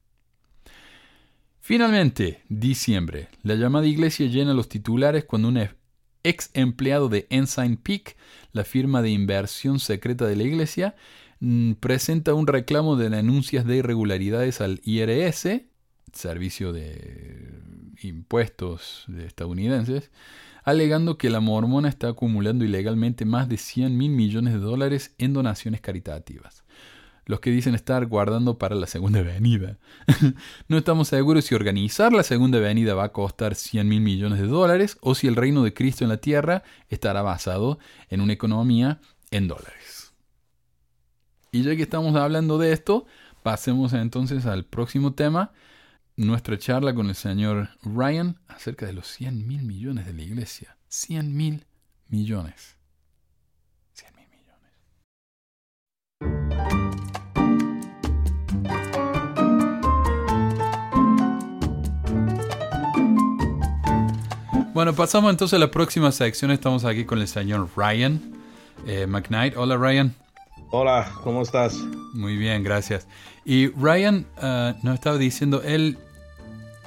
[1.62, 3.30] Finalmente, diciembre.
[3.43, 5.74] La llamada iglesia llena los titulares cuando una
[6.23, 8.15] ex empleado de Ensign Peak,
[8.51, 10.95] la firma de inversión secreta de la iglesia,
[11.39, 15.65] mm, presenta un reclamo de denuncias de irregularidades al IRS,
[16.13, 17.62] Servicio de
[18.01, 20.12] Impuestos de estadounidenses,
[20.63, 25.34] alegando que la mormona está acumulando ilegalmente más de 100 mil millones de dólares en
[25.34, 26.61] donaciones caritativas
[27.25, 29.77] los que dicen estar guardando para la segunda venida.
[30.67, 34.47] no estamos seguros si organizar la segunda venida va a costar 100 mil millones de
[34.47, 37.79] dólares o si el reino de Cristo en la tierra estará basado
[38.10, 38.99] en una economía
[39.31, 40.13] en dólares.
[41.51, 43.05] Y ya que estamos hablando de esto,
[43.43, 45.51] pasemos entonces al próximo tema,
[46.15, 50.77] nuestra charla con el señor Ryan acerca de los 100 mil millones de la iglesia.
[50.88, 51.65] 100 mil
[52.07, 52.77] millones.
[64.73, 66.49] Bueno, pasamos entonces a la próxima sección.
[66.49, 68.21] Estamos aquí con el señor Ryan
[68.88, 69.57] eh, McKnight.
[69.57, 70.15] Hola, Ryan.
[70.69, 71.75] Hola, ¿cómo estás?
[72.13, 73.05] Muy bien, gracias.
[73.43, 75.97] Y Ryan uh, nos estaba diciendo, él,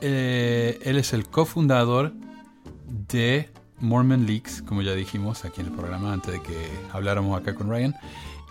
[0.01, 2.15] eh, él es el cofundador
[2.87, 6.57] de Mormon Leaks, como ya dijimos aquí en el programa antes de que
[6.91, 7.95] habláramos acá con Ryan.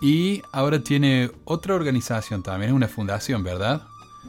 [0.00, 3.82] Y ahora tiene otra organización también, es una fundación, ¿verdad?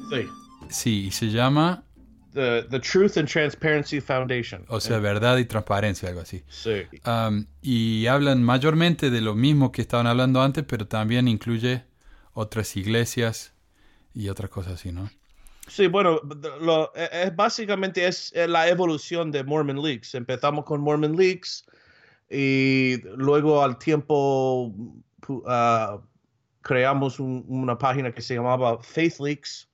[0.09, 0.27] Sí.
[0.67, 1.84] Sí, y se llama
[2.35, 4.65] The, Truth and Transparency Foundation.
[4.67, 6.43] O sea, verdad y transparencia, algo así.
[6.49, 6.83] Sí.
[7.05, 11.85] Um, y hablan mayormente de lo mismo que estaban hablando antes, pero también incluye
[12.33, 13.53] otras iglesias
[14.13, 15.09] y otras cosas así, ¿no?
[15.67, 16.19] Sí, bueno,
[16.59, 20.13] lo, e, es, básicamente es la evolución de Mormon Leaks.
[20.13, 21.65] Empezamos con Mormon Leaks
[22.29, 24.73] y luego al tiempo
[25.29, 26.01] uh,
[26.61, 29.69] creamos una página que se llamaba Faith Leaks.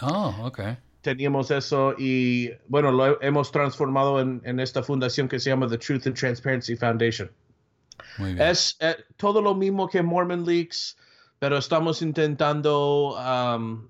[0.00, 0.60] Oh, ok
[1.04, 5.78] teníamos eso y bueno, lo hemos transformado en, en, esta fundación que se llama The
[5.78, 7.30] Truth and Transparency Foundation.
[8.38, 10.96] Es eh, todo lo mismo que Mormon Leaks,
[11.38, 13.88] pero estamos intentando um,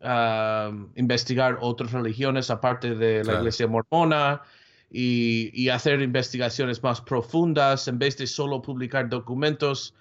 [0.00, 4.42] um, investigar otras religiones aparte de la iglesia mormona
[4.90, 9.94] y, y, hacer investigaciones más profundas en vez de solo publicar documentos.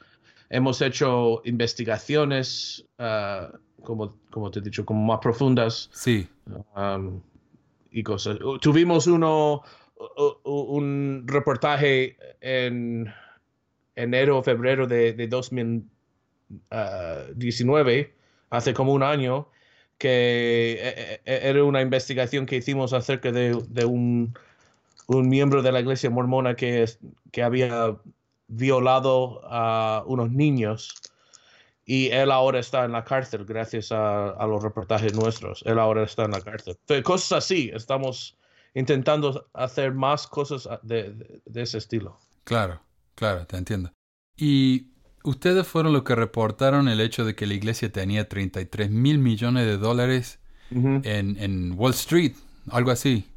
[0.52, 2.86] Hemos hecho investigaciones.
[3.00, 5.90] Uh, como, como te he dicho, como más profundas.
[5.94, 6.28] Sí.
[6.76, 7.22] Um,
[7.92, 8.38] y cosas.
[8.62, 9.64] Tuvimos uno,
[10.44, 13.12] un reportaje en
[13.96, 18.08] enero o febrero de, de 2019, uh,
[18.50, 19.48] hace como un año,
[19.98, 24.34] que e, e, e, era una investigación que hicimos acerca de, de un,
[25.08, 26.86] un, miembro de la iglesia mormona que,
[27.32, 27.98] que había
[28.52, 30.94] violado a unos niños
[31.86, 35.64] y él ahora está en la cárcel gracias a, los reportajes nuestros.
[35.66, 36.78] Él ahora está en la cárcel.
[36.82, 38.38] Entonces, cosas así, estamos
[38.74, 42.20] intentando hacer más cosas de, ese estilo.
[42.44, 42.82] Claro,
[43.16, 43.92] claro, te entiendo.
[44.38, 44.88] Y
[45.24, 49.66] ustedes fueron los que reportaron el hecho de que la iglesia tenía 33 mil millones
[49.66, 52.34] de dólares en, Wall Street,
[52.70, 53.28] algo así.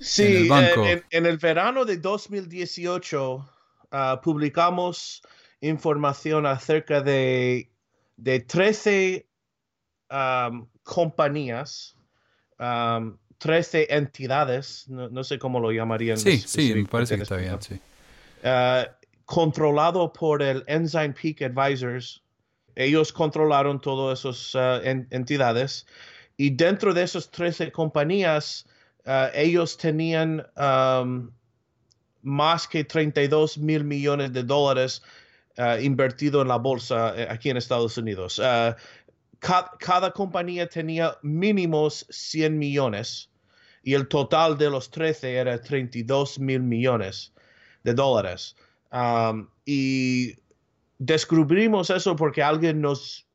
[0.00, 3.48] Sí, en el, eh, verano de 2018
[3.94, 5.22] ah, publicamos
[5.60, 7.70] información acerca de,
[8.16, 9.26] de 13
[10.82, 11.96] compañías,
[13.38, 16.18] 13 entidades, no, sé cómo lo llamarían.
[16.18, 17.80] Sí, sí, me parece que está bien, sí.
[18.44, 18.84] Uh,
[19.24, 22.22] controlado por el Ensign Peak Advisors.
[22.74, 24.80] Ellos controlaron todas esas uh,
[25.10, 25.86] entidades
[26.36, 28.66] y dentro de esas 13 compañías,
[29.34, 31.30] ellos tenían um,
[32.24, 35.02] más que 32 mil millones de dólares
[35.58, 38.38] uh, invertido en la bolsa eh, aquí en Estados Unidos.
[38.38, 38.74] Uh,
[39.78, 43.28] cada compañía tenía mínimos 100 millones
[43.82, 47.32] y el total de los 13 era 32 mil millones
[47.82, 48.56] de dólares.
[48.90, 50.34] Um, y
[50.98, 53.26] descubrimos eso porque alguien nos,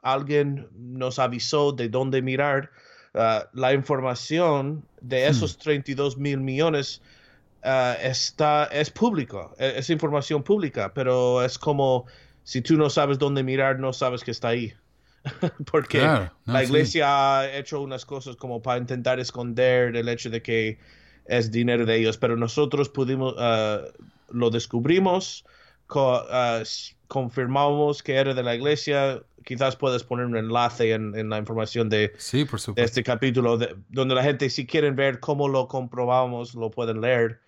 [0.00, 2.70] alguien nos avisó de dónde mirar.
[3.14, 5.30] Uh, la información de hmm.
[5.30, 7.02] esos 32 mil millones
[7.64, 12.06] uh, está, es público, e, es, información pública, pero es como
[12.42, 14.72] si tú no sabes dónde mirar, no sabes que está ahí.
[15.70, 16.06] Porque
[16.46, 20.78] la iglesia ha hecho unas cosas como para intentar esconder el hecho de que
[21.26, 23.86] es dinero de ellos, pero nosotros pudimos, uh,
[24.30, 25.44] lo descubrimos,
[25.94, 26.64] uh,
[27.06, 29.22] confirmamos que era de la iglesia.
[29.44, 32.12] Quizás puedes poner un enlace en, la información de,
[32.76, 37.40] este capítulo, donde la gente, si quieren ver cómo lo comprobamos, lo pueden leer.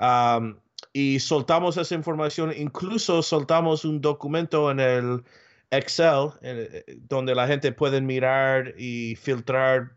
[0.00, 0.56] Um,
[0.92, 5.24] y soltamos esa información, incluso soltamos un documento en el
[5.70, 9.92] Excel, eh, donde la gente puede mirar y filtrar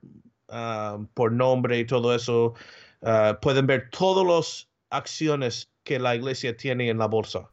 [1.13, 2.55] por nombre y todo eso.
[3.01, 7.49] Uh, pueden ver todas las acciones que la iglesia tiene en la bolsa.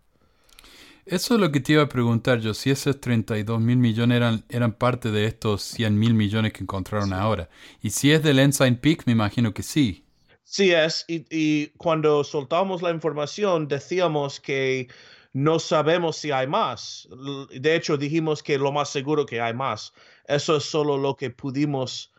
[1.04, 4.44] Eso es lo que te iba a preguntar yo, si esos 32 mil millones eran,
[4.48, 7.48] eran parte de estos 100 mil millones que encontraron ahora.
[7.80, 10.05] Y si es del Ensign Peak, me imagino que sí.
[10.48, 14.86] Sí es, y, cuando soltamos la información decíamos que
[15.32, 17.08] no sabemos si hay más.
[17.50, 19.92] De hecho, dijimos que lo más seguro que hay más.
[20.24, 22.12] Eso es solo lo que pudimos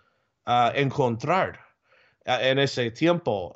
[0.45, 1.57] ah, encontrar
[2.25, 3.55] ah, en ese tiempo.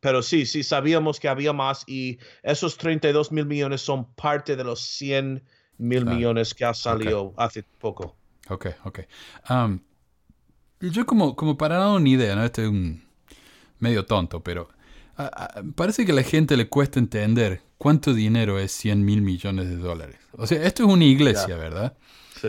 [0.00, 4.64] pero sí, sí sabíamos que había más y esos 32 mil millones son parte de
[4.64, 5.42] los 100
[5.78, 8.14] mil millones que ha salido hace poco.
[8.50, 9.00] Ok, ok.
[10.80, 12.44] yo como, como para dar una idea, ¿no?
[12.44, 13.05] Este es un
[13.78, 14.68] medio tonto, pero
[15.74, 19.76] parece que a la gente le cuesta entender cuánto dinero es 100 mil millones de
[19.76, 20.16] dólares.
[20.32, 21.96] O sea, esto es una iglesia, ¿verdad?
[22.40, 22.48] Sí.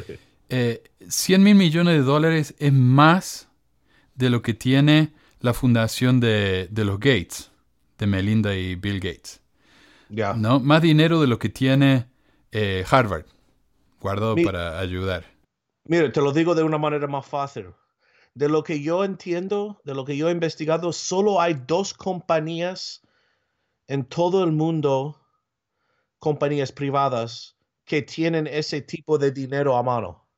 [1.07, 3.47] 100 mil millones de dólares es más
[4.15, 7.51] de lo que tiene la fundación de, los Gates,
[7.97, 9.41] de Melinda y Bill Gates.
[10.09, 10.33] Ya.
[10.33, 10.59] ¿No?
[10.59, 12.07] Más dinero de lo que tiene
[12.51, 13.25] eh, Harvard,
[14.01, 15.25] guardado para ayudar.
[15.85, 17.67] Mire, te lo digo de una manera más fácil
[18.37, 23.01] de lo que yo entiendo, de lo que yo he investigado, solo hay dos compañías
[23.87, 25.19] en todo el mundo,
[26.19, 30.29] compañías privadas, que tienen ese tipo de dinero a mano.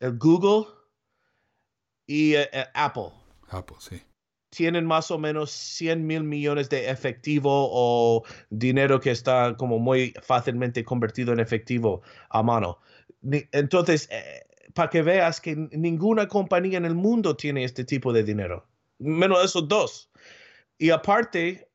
[0.00, 0.66] El Google
[2.06, 3.10] y eh, eh, Apple.
[3.48, 4.02] Apple, sí.
[4.50, 10.12] Tienen más o menos 100 mil millones de efectivo o dinero que está como muy
[10.22, 12.80] fácilmente convertido en efectivo a mano.
[13.22, 14.47] Entonces, eh,
[14.78, 18.64] para que veas que ninguna compañía en el mundo tiene este tipo de dinero,
[19.00, 20.08] menos esos dos.
[20.78, 21.68] Y aparte,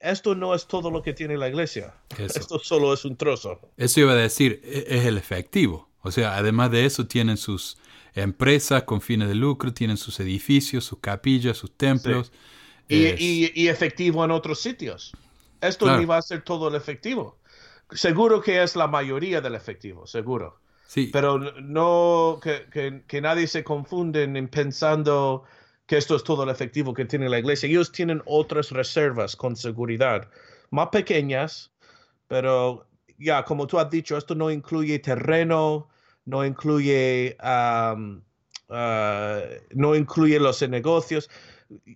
[0.00, 1.92] esto no es todo lo que tiene la iglesia.
[2.16, 3.60] Esto solo es un trozo.
[3.76, 5.90] Eso iba a decir, e-, es el efectivo.
[6.00, 7.76] O sea, además de eso, tienen sus
[8.14, 12.32] empresas con fines de lucro, tienen sus edificios, sus capillas, sus templos.
[12.88, 15.12] Y, efectivo en otros sitios.
[15.60, 17.36] Esto ni va a ser todo el efectivo.
[17.90, 20.58] Seguro que es la mayoría del efectivo, seguro.
[21.12, 25.44] Pero no que, nadie se confunde en pensando
[25.86, 27.68] que esto es todo el efectivo que tiene la iglesia.
[27.68, 30.28] Ellos tienen otras reservas con seguridad,
[30.70, 31.72] más pequeñas,
[32.28, 32.86] pero
[33.18, 35.88] ya, como tú has dicho, esto no incluye terreno,
[36.24, 38.12] no incluye, uh,
[39.74, 41.30] no incluye los negocios.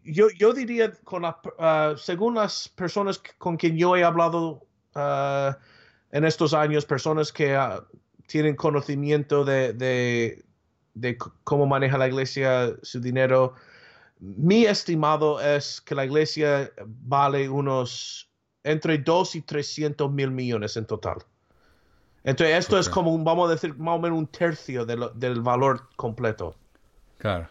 [0.05, 1.33] Yo, yo diría, con uh,
[1.96, 5.53] según las personas con quien yo he hablado uh,
[6.12, 7.57] en estos años, personas que
[8.30, 10.44] tienen conocimiento de,
[11.42, 13.54] cómo maneja la iglesia su dinero.
[14.20, 18.30] Mi estimado es que la iglesia vale unos
[18.62, 21.18] entre 2 y 300 mil millones en total.
[22.22, 25.88] Entonces, esto es como, un, vamos a decir, más o menos un tercio del valor
[25.96, 26.54] completo.
[27.18, 27.48] Claro.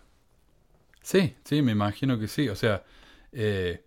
[1.02, 2.48] Sí, sí, me imagino que sí.
[2.48, 2.84] O sea,
[3.34, 3.84] eh,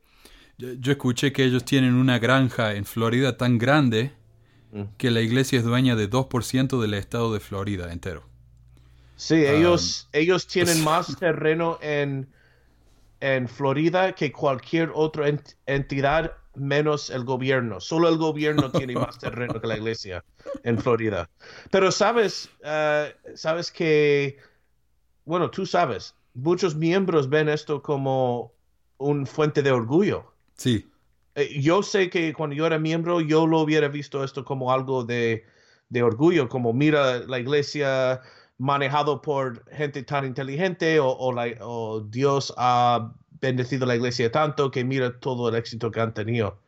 [0.59, 4.12] yo, escuché que ellos tienen una granja en Florida tan grande.
[4.99, 8.25] Que la iglesia es dueña de 2% del estado de Florida entero.
[9.16, 12.29] Sí, ellos, um, ellos tienen más terreno en,
[13.20, 15.27] en Florida que cualquier otra
[15.66, 17.81] entidad menos el gobierno.
[17.81, 20.25] Solo el gobierno tiene más terreno que la iglesia
[20.64, 21.29] en Florida.
[21.70, 24.39] Pero sabes, uh, sabes que
[25.25, 28.53] bueno, tú sabes, muchos miembros ven esto como
[28.99, 30.33] un fuente de orgullo.
[30.57, 30.89] Sí.
[31.35, 35.05] Eh, yo sé que cuando yo era miembro, yo lo hubiera visto esto como algo
[35.05, 35.47] de,
[35.89, 38.20] de orgullo, como mira la iglesia
[38.59, 45.18] manejado por gente tan inteligente o, o, Dios ha bendecido la iglesia tanto que mira
[45.20, 46.59] todo el éxito que han tenido.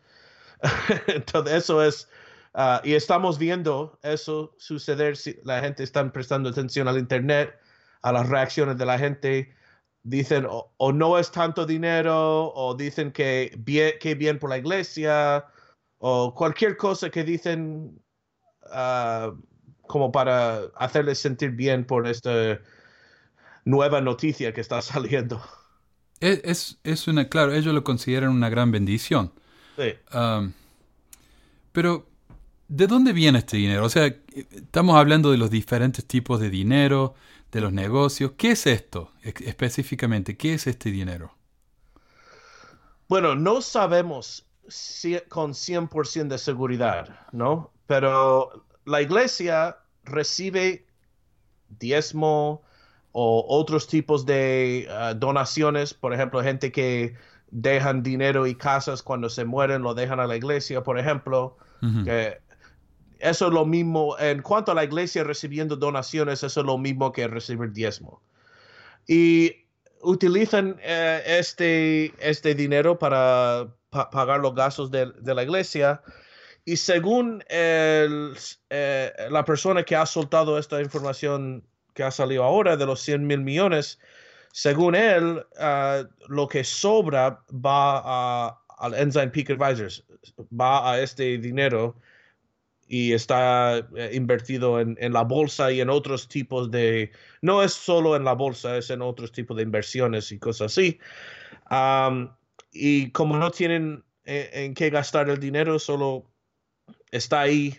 [1.08, 2.08] Entonces eso es,
[2.54, 7.54] ah, y estamos viendo eso suceder si la gente está prestando atención al Internet,
[8.02, 9.54] a las reacciones de la gente.
[10.06, 15.46] Dicen o, no es tanto dinero, o dicen que bien, que bien por la iglesia,
[15.98, 17.98] o cualquier cosa que dicen
[18.66, 19.34] uh,
[19.86, 22.60] como para hacerles sentir bien por esta
[23.64, 25.42] nueva noticia que está saliendo.
[26.20, 29.32] Es, es, una, claro, ellos lo consideran una gran bendición.
[29.76, 29.92] Sí.
[31.72, 32.06] pero,
[32.74, 33.84] ¿de dónde viene este dinero?
[33.84, 37.14] O sea, estamos hablando de los diferentes tipos de dinero,
[37.52, 38.32] de los negocios.
[38.36, 40.36] ¿Qué es esto específicamente?
[40.36, 41.36] ¿Qué es este dinero?
[43.08, 47.70] Bueno, no sabemos si, con 100% de seguridad, ¿no?
[47.86, 50.86] Pero la iglesia recibe
[51.78, 52.62] diezmo
[53.12, 57.14] o otros tipos de uh, donaciones, por ejemplo, gente que
[57.52, 61.56] dejan dinero y casas cuando se mueren, lo dejan a la iglesia, por ejemplo.
[63.24, 67.10] Eso es lo mismo, en cuanto a la iglesia recibiendo donaciones, eso es lo mismo
[67.12, 68.22] que recibir diezmo.
[69.06, 69.66] Y
[70.02, 76.02] utilizan eh, este, este dinero para pagar los gastos de, de la iglesia
[76.64, 78.34] y según el,
[78.70, 83.26] eh, la persona que ha soltado esta información que ha salido ahora de los 100
[83.26, 83.98] mil millones,
[84.52, 90.04] según él, ah, lo que sobra va a, al Enzyme Peak Advisors,
[90.52, 91.96] va a este dinero
[92.88, 97.10] y está eh, invertido en, en, la bolsa y en otros tipos de,
[97.42, 100.98] no es solo en la bolsa, es en otros tipos de inversiones y cosas así.
[102.72, 106.24] y como no tienen eh, en qué gastar el dinero, solo
[107.10, 107.78] está ahí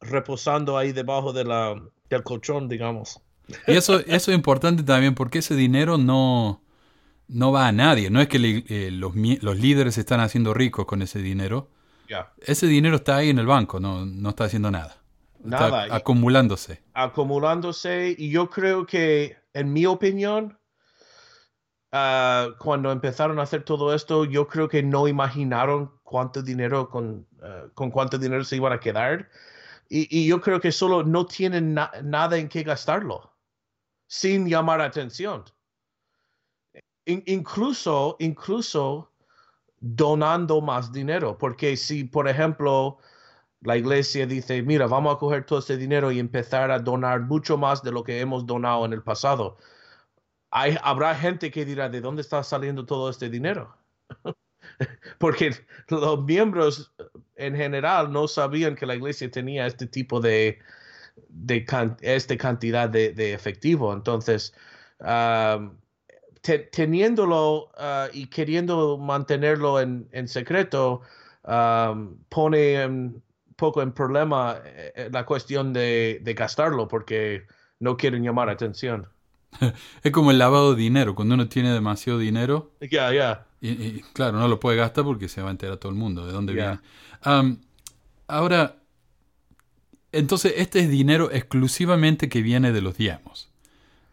[0.00, 3.20] reposando ahí debajo de la, del colchón, digamos.
[3.66, 6.62] Y eso, eso es importante también porque ese dinero no,
[7.28, 8.10] no va a nadie.
[8.10, 11.68] No es que eh, los, los, líderes se están haciendo ricos con ese dinero.
[12.40, 14.96] Ese dinero está ahí en el banco, no, no está haciendo nada.
[15.42, 15.86] Nada.
[15.94, 16.82] acumulándose.
[16.92, 18.14] Acumulándose.
[18.18, 20.58] Y yo creo que, en mi opinión,
[21.92, 27.26] ah, cuando empezaron a hacer todo esto, yo creo que no imaginaron cuánto dinero con,
[27.42, 29.30] eh, con cuánto dinero se iban a quedar.
[29.88, 33.34] Y, yo creo que solo no tienen nada en qué gastarlo
[34.06, 35.44] sin llamar atención.
[37.06, 39.09] incluso, incluso
[39.80, 42.98] donando más dinero, porque si, por ejemplo,
[43.62, 47.58] la iglesia dice, mira, vamos a coger todo este dinero y empezar a donar mucho
[47.58, 49.56] más de lo que hemos donado en el pasado,
[50.50, 53.76] hay, habrá gente que dirá, ¿de dónde está saliendo todo este dinero?
[55.18, 55.54] porque
[55.88, 56.92] los miembros
[57.36, 60.58] en general no sabían que la iglesia tenía este tipo de,
[61.28, 61.64] de
[62.02, 63.92] esta cantidad de, efectivo.
[63.92, 64.54] Entonces,
[66.42, 71.02] teniéndolo ah, y queriendo mantenerlo en, secreto,
[72.28, 73.22] pone un
[73.56, 77.46] poco en problema eh, la cuestión de, de gastarlo porque
[77.78, 79.08] no quieren llamar atención.
[80.02, 82.72] es como el lavado de dinero, cuando uno tiene demasiado dinero.
[82.80, 83.46] Ya, ya.
[83.60, 86.32] Y, claro, no lo puede gastar porque se va a enterar todo el mundo de
[86.32, 86.78] dónde viene.
[88.26, 88.76] ahora,
[90.12, 93.49] entonces este es dinero exclusivamente que viene de los diezmos.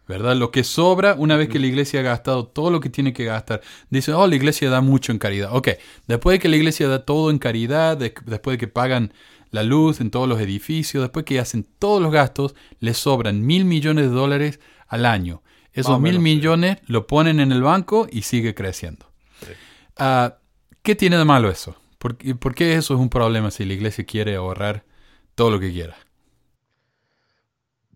[0.08, 0.36] ¿Verdad?
[0.36, 3.26] Lo que sobra, una vez que la iglesia ha gastado todo lo que tiene que
[3.26, 5.50] gastar, dice, oh, la iglesia da mucho en caridad.
[5.54, 5.68] Ok,
[6.06, 9.12] después de que la iglesia da todo en caridad, después de que pagan
[9.50, 13.66] la luz en todos los edificios, después que hacen todos los gastos, les sobran mil
[13.66, 15.42] millones de dólares al año.
[15.72, 19.06] Esos mil millones lo ponen en el banco y sigue creciendo.
[19.96, 20.38] Ah,
[20.82, 21.76] ¿Qué tiene de malo eso?
[21.98, 24.84] ¿Por, qué eso es un problema si la iglesia quiere ahorrar
[25.34, 25.96] todo lo que quiera?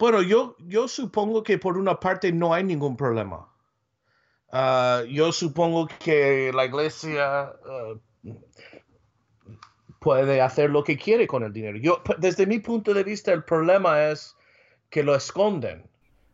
[0.03, 3.49] Bueno, yo, yo supongo que por una parte no hay ningún problema.
[4.51, 7.95] Ah, yo supongo que la iglesia ah,
[10.01, 11.79] puede hacer lo que quiere con el dinero.
[11.79, 14.35] Yo, desde mi punto de vista, el problema es
[14.91, 15.85] que lo esconden.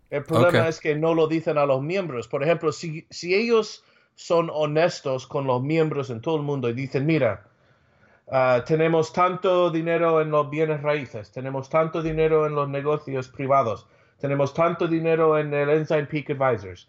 [0.09, 2.27] El problema es que no lo dicen a los miembros.
[2.27, 6.73] Por ejemplo, si, si, ellos son honestos con los miembros en todo el mundo y
[6.73, 7.48] dicen, mira,
[8.31, 13.87] ah, tenemos tanto dinero en los bienes raíces, tenemos tanto dinero en los negocios privados,
[14.21, 16.89] tenemos tanto dinero en el Ensign Peak Advisors.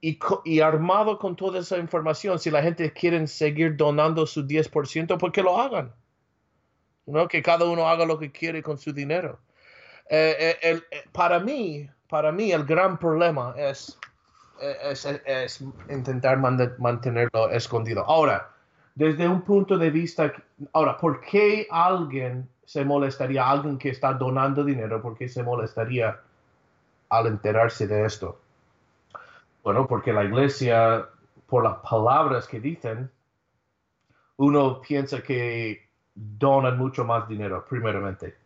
[0.00, 5.16] Y, y armado con toda esa información, si la gente quiere seguir donando su 10%,
[5.18, 5.94] pues que lo hagan.
[7.06, 7.28] ¿no?
[7.28, 9.38] Que cada uno haga lo que quiere con su dinero.
[10.08, 13.98] Eh, eh, para mí, para mí el gran problema es,
[14.60, 18.04] es, intentar mantenerlo escondido.
[18.04, 18.53] Ahora,
[18.94, 20.32] desde un punto de vista,
[20.72, 26.20] ahora, ¿por qué alguien se molestaría, alguien que está donando dinero, por qué se molestaría
[27.08, 28.40] al enterarse de esto?
[29.62, 31.08] Bueno, porque la iglesia,
[31.46, 33.10] por las palabras que dicen,
[34.36, 38.36] uno piensa que donan mucho más dinero, primeramente.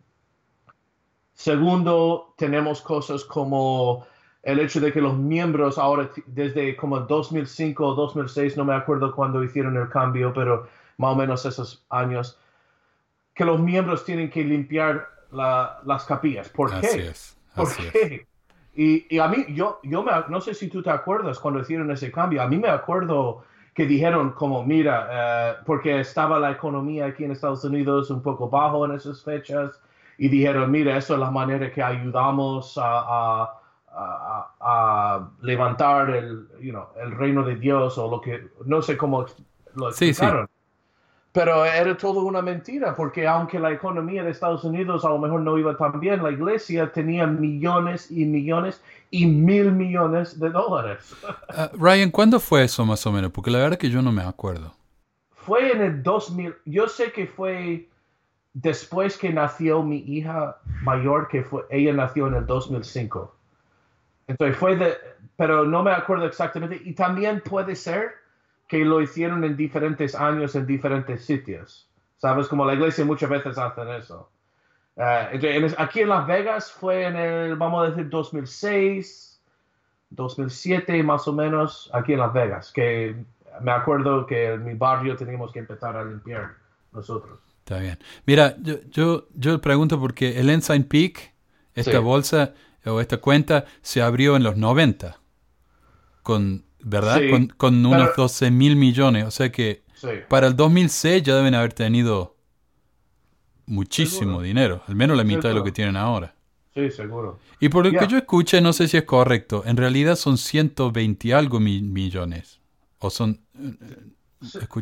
[1.35, 4.07] Segundo, tenemos cosas como
[4.43, 9.15] el hecho de que los miembros ahora, desde como 2005 o 2006, no me acuerdo
[9.15, 12.39] cuándo hicieron el cambio, pero más o menos esos años,
[13.35, 16.49] que los miembros tienen que limpiar las capillas.
[16.49, 17.13] ¿Por qué?
[17.55, 18.27] ¿Por qué?
[18.75, 22.13] Y, a mí, yo, yo me, no sé si tú te acuerdas cuando hicieron ese
[22.13, 23.43] cambio, a mí me acuerdo
[23.75, 28.49] que dijeron como, mira, eh, porque estaba la economía aquí en Estados Unidos un poco
[28.49, 29.81] bajo en esas fechas,
[30.17, 33.58] y dijeron, mira, eso es la manera que ayudamos a,
[35.41, 39.27] levantar el, el reino de Dios o lo que, no sé cómo
[39.75, 40.49] lo explicaron.
[41.33, 45.43] Pero era todo una mentira, porque aunque la economía de Estados Unidos a lo mejor
[45.43, 51.15] no iba tan bien, la iglesia tenía millones y millones y mil millones de dólares.
[51.51, 53.31] Ah, Ryan, ¿cuándo fue eso más o menos?
[53.33, 54.75] Porque la verdad que yo no me acuerdo.
[55.33, 57.89] Fue en el 2000, yo sé que fue
[58.53, 63.35] después que nació mi hija mayor, que fue, ella nació en el 2005.
[64.29, 64.95] Entonces fue de,
[65.37, 66.81] pero no me acuerdo exactamente.
[66.85, 68.13] Y también puede ser
[68.69, 71.89] que lo hicieron en diferentes años en diferentes sitios.
[72.19, 72.49] ¿Sabes?
[72.49, 74.31] Como la iglesia muchas veces hacen eso.
[74.97, 79.41] Uh, aquí en Las Vegas fue en el, vamos a decir, 2006,
[80.11, 83.15] 2007 más o menos, aquí en Las Vegas, que
[83.61, 86.51] me acuerdo que en mi barrio teníamos que empezar a limpiar
[86.93, 87.39] nosotros.
[87.61, 87.99] Está bien.
[88.27, 91.33] Mira, yo, yo, yo pregunto porque el Ensign Peak,
[91.75, 92.55] esta bolsa
[92.89, 95.21] o esta cuenta, se abrió en los 90,
[96.23, 97.21] con, ¿verdad?
[97.57, 99.25] con, unos 12 mil millones.
[99.25, 99.83] O sea que
[100.29, 102.37] para el 2006 ya deben haber tenido
[103.67, 106.35] muchísimo dinero, al menos la mitad de lo que tienen ahora.
[106.75, 107.39] Sí, seguro.
[107.61, 111.35] Y por lo que yo escuché, no sé si es correcto, en realidad son 120
[111.35, 112.61] algo millones.
[112.99, 113.41] O son...
[113.59, 113.75] Eh,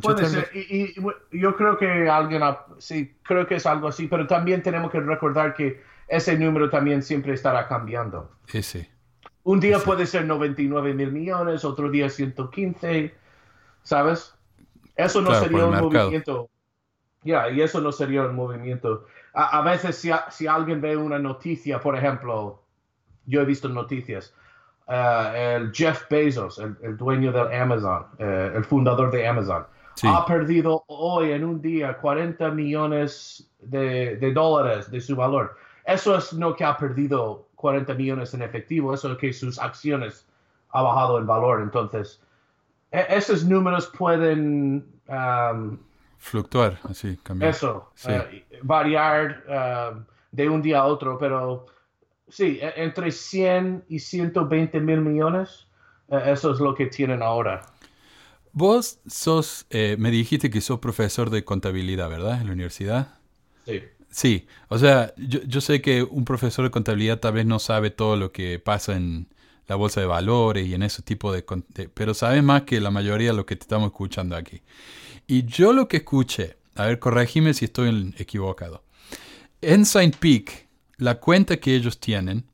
[0.03, 0.51] Puede ser.
[0.55, 0.95] Y,
[1.33, 2.43] yo creo que alguien,
[2.79, 7.03] sí, creo que es algo así, pero también tenemos que recordar que ese número también
[7.03, 8.31] siempre estará cambiando.
[8.47, 8.87] Sí,
[9.43, 13.15] Un día puede ser 99 mil millones, otro día 115,
[13.83, 14.35] ¿sabes?
[14.95, 16.49] Eso no sería un movimiento.
[17.23, 19.07] Ya, y eso no sería un movimiento.
[19.33, 22.63] A, veces si, si alguien ve una noticia, por ejemplo,
[23.27, 24.33] yo he visto noticias,
[24.89, 29.67] eh, el Jeff Bezos, el, dueño del Amazon, eh, el fundador de Amazon,
[30.05, 35.57] ha perdido hoy en un día 40 millones de, dólares de su valor.
[35.87, 40.27] Eso es no que ha perdido 40 millones en efectivo, eso es que sus acciones
[40.71, 41.63] ha bajado en valor.
[41.63, 42.21] Entonces,
[42.91, 44.85] e, esos números pueden...
[45.09, 45.79] Um,
[46.19, 47.51] Fluctuar, así, cambiar.
[47.51, 49.45] Eso, eh, variar
[49.95, 51.67] um, de un día a otro, pero
[52.29, 55.69] sí, e, entre 100 y 120 mil millones,
[56.09, 57.63] e, eso es lo que tienen ahora.
[58.53, 62.41] Vos sos, eh, me dijiste que sos profesor de contabilidad, ¿verdad?
[62.41, 63.19] En la universidad.
[63.67, 63.83] Sí.
[64.11, 68.17] Sí, o sea, yo, sé que un profesor de contabilidad tal vez no sabe todo
[68.17, 69.29] lo que pasa en
[69.67, 71.45] la bolsa de valores y en ese tipo de...
[71.93, 74.63] pero sabe más que la mayoría de lo que te estamos escuchando aquí.
[75.27, 78.85] Y yo lo que escuché, a ver, corregime si estoy equivocado.
[79.61, 82.47] Ensign Peak la cuenta que ellos tienen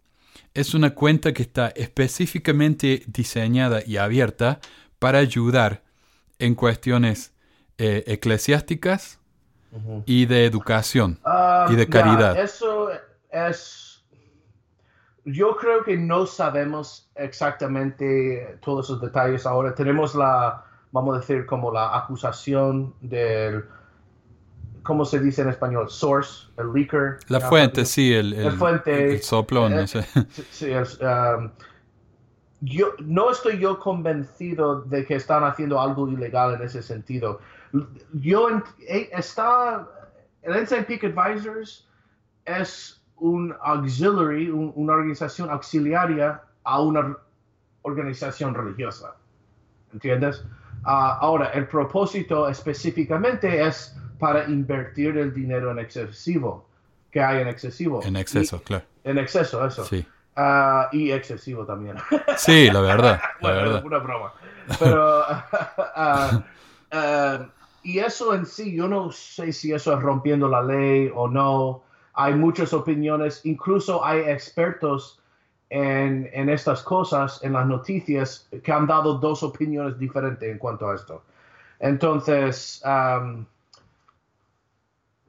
[0.54, 4.60] es una cuenta que está específicamente diseñada y abierta
[4.98, 5.82] para ayudar
[6.38, 7.32] en cuestiones
[7.78, 9.20] eh, eclesiásticas
[10.06, 12.38] y de educación ah, y de caridad.
[12.38, 12.90] eso
[13.30, 14.04] es...
[15.24, 19.72] Yo creo que no sabemos exactamente todos esos detalles ahora.
[19.72, 23.64] Tenemos la, vamos a decir, como la acusación del
[24.82, 25.88] ¿cómo se dice en español?
[25.90, 27.18] Source, el leaker.
[27.28, 29.72] La fuente, sí, el, el, fuente, el soplón.
[29.72, 29.86] Eh,
[30.50, 31.50] sí, um,
[32.60, 37.40] yo, no estoy yo convencido de que están haciendo algo ilegal en ese sentido.
[38.12, 38.48] Yo
[39.12, 39.88] está,
[40.42, 41.88] el Ensign Peak Advisors
[42.44, 47.16] es un auxiliary, una organización auxiliaria a una
[47.82, 49.14] organización religiosa.
[49.92, 50.44] ¿Entiendes?
[50.84, 56.68] Ah, ahora, el propósito específicamente es para invertir el dinero en excesivo,
[57.10, 58.02] que hay en excesivo.
[58.02, 58.84] En exceso, claro.
[59.04, 59.84] En exceso, eso.
[59.84, 60.04] Sí.
[60.34, 61.96] Ah, y excesivo también.
[62.36, 63.20] Sí, la verdad.
[63.40, 63.84] la verdad.
[63.84, 64.32] Una broma.
[64.78, 65.22] Pero,
[65.96, 66.42] ah,
[67.82, 71.82] y eso en sí, yo no sé si eso es rompiendo la ley o no.
[72.14, 75.20] Hay muchas opiniones, incluso hay expertos
[75.70, 80.90] en, en, estas cosas, en las noticias, que han dado dos opiniones diferentes en cuanto
[80.90, 81.24] a esto.
[81.80, 83.44] Entonces, um,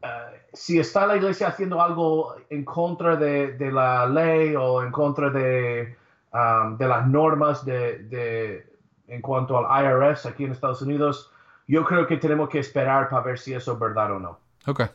[0.04, 0.08] uh,
[0.52, 5.32] si está la iglesia haciendo algo en contra de, de la ley o en contra
[5.32, 5.96] de,
[6.34, 8.68] um, de las normas de, de,
[9.08, 11.33] en cuanto al IRS aquí en Estados Unidos,
[11.68, 14.40] yo creo que tenemos que esperar para ver si eso es verdad o no.
[14.66, 14.88] Okay.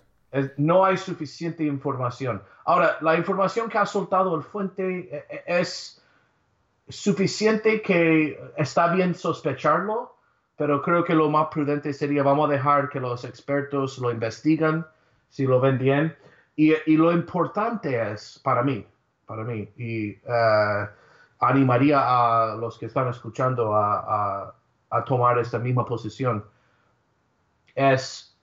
[0.56, 2.42] no hay suficiente información.
[2.64, 6.02] Ahora, la información que ha soltado el fuente eh, eh, es
[6.88, 10.16] suficiente que está bien sospecharlo,
[10.56, 14.86] pero creo que lo más prudente sería vamos a dejar que los expertos lo investigan,
[15.28, 16.16] si lo ven bien.
[16.56, 18.84] Y, lo importante es, para mí,
[19.26, 20.88] para mí, y eh,
[21.38, 24.52] animaría a los que están escuchando a,
[24.90, 26.44] a tomar esta misma posición,
[27.78, 28.36] es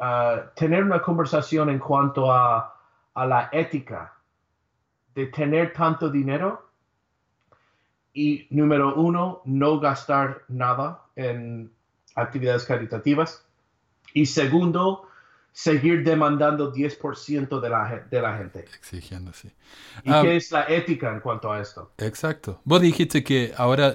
[0.00, 2.74] uh, tener una conversación en cuanto a,
[3.14, 4.12] a, la ética
[5.14, 6.68] de tener tanto dinero
[8.12, 11.70] y número uno, no gastar nada en
[12.16, 13.46] actividades caritativas
[14.14, 15.08] y segundo,
[15.52, 18.60] seguir demandando 10% de la, de la gente.
[18.60, 19.48] Exigiendo, sí.
[20.02, 21.92] ¿Y qué ah, es la ética en cuanto a esto?
[21.98, 22.60] Exacto.
[22.64, 23.94] Vos dijiste que ahora,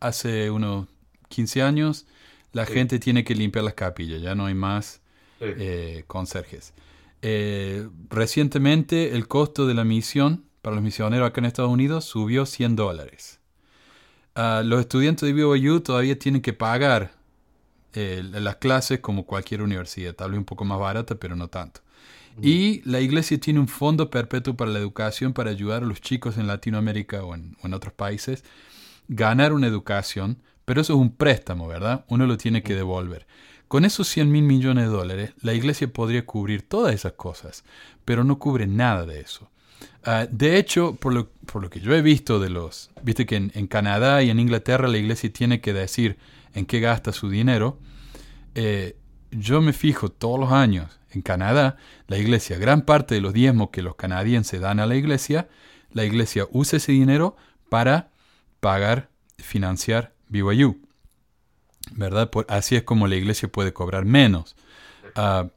[0.00, 0.88] hace unos
[1.28, 2.06] 15 años,
[2.52, 5.00] la gente tiene que limpiar las capillas, ya no hay más
[5.40, 6.74] eh, conserjes.
[7.22, 12.46] Eh, recientemente el costo de la misión para los misioneros acá en Estados Unidos subió
[12.46, 13.40] 100 dólares.
[14.34, 17.12] Ah, los estudiantes de BYU todavía tienen que pagar
[17.94, 21.80] eh, las clases como cualquier universidad, tal vez un poco más barata, pero no tanto.
[22.40, 26.38] Y la iglesia tiene un fondo perpetuo para la educación para ayudar a los chicos
[26.38, 28.44] en Latinoamérica o en, o en otros países
[29.08, 32.04] ganar una educación pero eso es un préstamo, ¿verdad?
[32.08, 33.26] Uno lo tiene que devolver.
[33.68, 37.64] Con esos 100 mil millones de dólares, la iglesia podría cubrir todas esas cosas,
[38.04, 39.50] pero no cubre nada de eso.
[40.04, 42.90] Ah, de hecho, por lo, por lo, que yo he visto de los...
[43.02, 46.18] Viste que en, Canadá y en Inglaterra la iglesia tiene que decir
[46.52, 47.78] en qué gasta su dinero.
[48.54, 48.98] Eh,
[49.30, 53.70] yo me fijo todos los años en Canadá, la iglesia, gran parte de los diezmos
[53.70, 55.48] que los canadienses dan a la iglesia,
[55.92, 57.38] la iglesia usa ese dinero
[57.70, 58.10] para
[58.60, 59.08] pagar,
[59.38, 60.80] financiar BYU.
[61.92, 62.30] ¿Verdad?
[62.48, 64.56] así es como la iglesia puede cobrar menos.
[65.14, 65.48] Ah,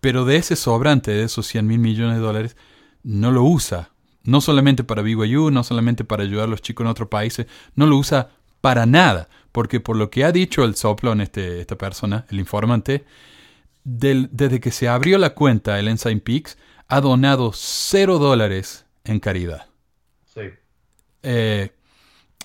[0.00, 2.56] pero de ese sobrante, de esos 100 mil millones de dólares,
[3.02, 3.90] no lo usa.
[4.24, 7.86] No solamente para BYU, no solamente para ayudar a los chicos en otros países, no
[7.86, 8.30] lo usa
[8.60, 9.28] para nada.
[9.52, 13.04] Porque por lo que ha dicho el soplón, este, esta persona, el informante,
[13.84, 16.56] desde que se abrió la cuenta, el Ensign Peaks,
[16.88, 19.66] ha donado cero dólares en caridad.
[20.34, 20.42] Sí.
[21.22, 21.70] Eh,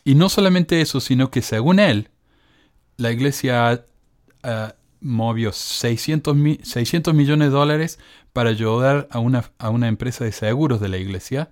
[0.07, 2.07] y no solamente eso, sino que según él,
[2.95, 3.83] la iglesia
[4.41, 7.99] uh, movió 600, 600, millones de dólares
[8.31, 11.49] para ayudar a una, a una empresa de seguros de la iglesia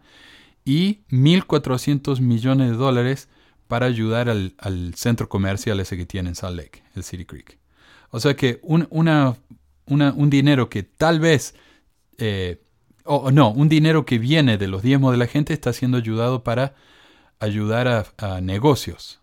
[0.64, 3.28] y 1.400 millones de dólares
[3.68, 7.60] para ayudar al, centro comercial ese que tiene en Salt Lake, el City Creek.
[8.12, 11.56] O sea que un, un dinero que tal vez,
[12.20, 12.62] eh,
[13.04, 16.46] o no, un dinero que viene de los diezmos de la gente está siendo ayudado
[16.46, 16.74] para
[17.40, 19.22] ayudar a, negocios.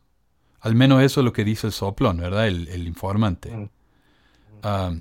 [0.60, 2.46] Al menos eso es lo que dice el soplón, ¿verdad?
[2.46, 3.50] El, informante.
[3.50, 3.70] Mm.
[4.62, 4.92] Ah,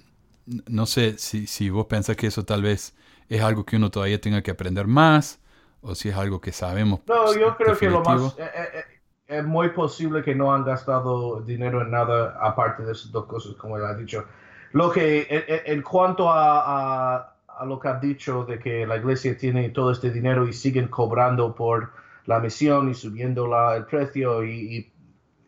[0.67, 2.95] no sé si, si vos pensás que eso tal vez
[3.29, 5.39] es algo que uno todavía tenga que aprender más
[5.81, 7.01] o si es algo que sabemos.
[7.07, 8.37] No, yo creo que lo más...
[8.37, 8.83] Eh, eh, eh,
[9.27, 13.55] es muy posible que no han gastado dinero en nada aparte de esas dos cosas,
[13.55, 14.25] como él ha dicho.
[14.73, 15.25] Lo que,
[15.65, 19.91] en, cuanto a, a, a, lo que ha dicho de que la iglesia tiene todo
[19.91, 21.91] este dinero y siguen cobrando por
[22.25, 24.91] la misión y subiendo la, el precio y,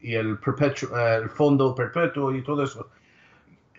[0.02, 2.90] y, el, eh, el fondo perpetuo y todo eso.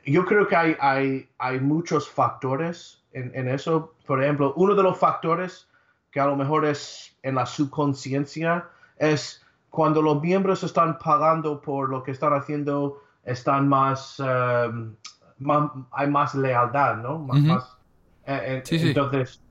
[0.06, 3.94] Yo creo que hay, hay, hay muchos factores en, en, eso.
[4.06, 5.68] Por ejemplo, uno de los factores
[6.10, 8.68] que a lo mejor es en la subconsciencia
[8.98, 14.94] es cuando los miembros están pagando por lo que están haciendo, están más, em,
[15.90, 17.18] hay más lealtad, ¿no?
[17.18, 17.76] Más,
[18.26, 19.42] eh, eh, entonces,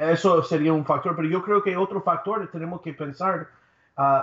[0.00, 3.48] eso sería un factor, pero yo creo que otro factor tenemos que pensar,
[3.96, 4.22] uh,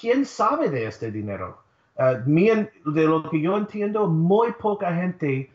[0.00, 1.58] ¿quién sabe de este dinero?
[1.96, 5.50] Uh, de lo que yo entiendo, muy poca gente,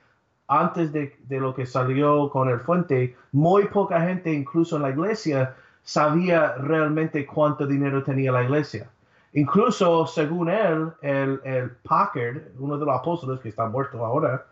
[0.47, 4.89] antes de, de, lo que salió con el fuente, muy poca gente, incluso en la
[4.89, 8.89] iglesia, sabía realmente cuánto dinero tenía la iglesia.
[9.33, 14.45] Incluso, según él, el, el Packard, uno de los apóstoles que está muerto ahora,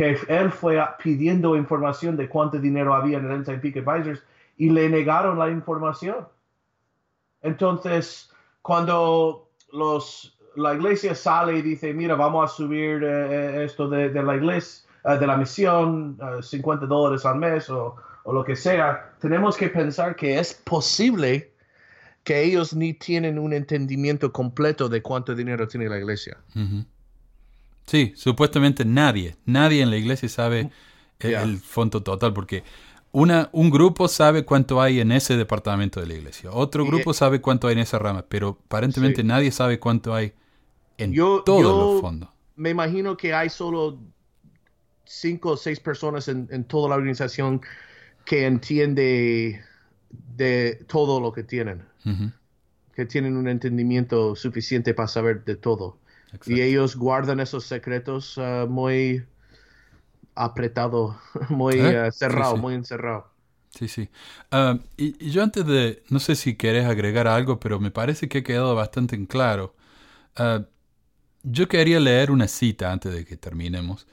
[0.00, 4.22] que él fue pidiendo información de cuánto dinero había en el Ensign Peak Advisors
[4.56, 6.26] y le negaron la información.
[7.42, 8.30] Entonces,
[8.62, 14.10] cuando los, la iglesia sale y dice, mira, vamos a subir eh, eh, esto de,
[14.10, 17.94] la iglesia, eh, de la misión, 50 dólares al mes o,
[18.24, 21.52] o lo que sea, tenemos que pensar que es posible
[22.24, 26.38] que ellos ni tienen un entendimiento completo de cuánto dinero tiene la iglesia.
[27.86, 30.70] Sí, supuestamente nadie, nadie en la iglesia sabe
[31.18, 32.62] el, fondo total, porque
[33.12, 37.40] una, un grupo sabe cuánto hay en ese departamento de la iglesia, otro grupo sabe
[37.40, 40.32] cuánto hay en esa rama, pero aparentemente nadie sabe cuánto hay
[40.98, 42.28] en todos los fondos.
[42.56, 43.98] Me imagino que hay solo
[45.04, 47.60] cinco o seis personas en, toda la organización
[48.24, 49.60] que entiende
[50.36, 51.82] de todo lo que tienen,
[52.94, 55.98] que tienen un entendimiento suficiente para saber de todo.
[56.46, 59.24] Y ellos guardan esos secretos uh, muy
[60.34, 61.18] apretado,
[61.48, 62.08] muy ¿Eh?
[62.08, 63.28] uh, cerrado, muy encerrado.
[63.70, 64.08] Sí, sí.
[64.52, 68.38] Uh, y, yo antes de, no sé si querés agregar algo, pero me parece que
[68.38, 69.74] ha quedado bastante en claro.
[71.42, 74.06] yo quería leer una cita antes de que terminemos.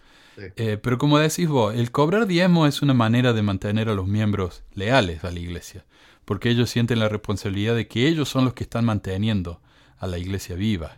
[0.55, 4.07] Eh, pero como decís vos, el cobrar diezmo es una manera de mantener a los
[4.07, 5.86] miembros leales a la iglesia,
[6.26, 9.61] porque ellos sienten la responsabilidad de que ellos son los que están manteniendo
[9.97, 10.97] a la iglesia viva,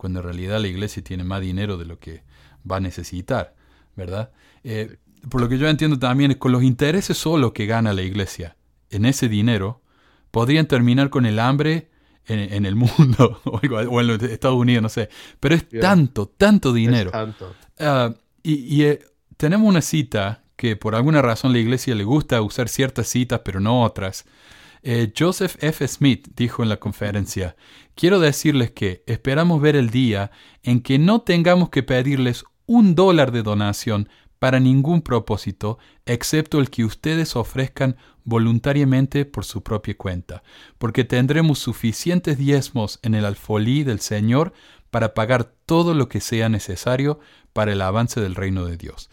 [0.00, 2.22] cuando en realidad la iglesia tiene más dinero de lo que
[2.68, 3.54] va a necesitar,
[3.96, 4.30] ¿verdad?
[4.64, 4.96] Eh,
[5.28, 8.56] por lo que yo entiendo también, con los intereses solo que gana la iglesia
[8.88, 9.82] en ese dinero,
[10.30, 11.90] podrían terminar con el hambre
[12.24, 13.60] en, el mundo o,
[14.00, 15.10] en los Estados Unidos, no sé.
[15.38, 17.10] Pero es tanto, tanto dinero.
[17.10, 17.54] tanto.
[17.78, 19.00] Ah, y, eh,
[19.36, 23.60] tenemos una cita que por alguna razón la iglesia le gusta usar ciertas citas, pero
[23.60, 24.24] no otras.
[24.82, 25.86] Eh, Joseph F.
[25.86, 27.56] Smith dijo en la conferencia,
[27.94, 30.30] quiero decirles que esperamos ver el día
[30.62, 34.08] en que no tengamos que pedirles un dólar de donación
[34.38, 40.42] para ningún propósito, excepto el que ustedes ofrezcan voluntariamente por su propia cuenta,
[40.78, 44.54] porque tendremos suficientes diezmos en el alfolí del Señor
[44.90, 47.20] para pagar todo lo que sea necesario
[47.52, 49.10] para el avance del reino de Dios.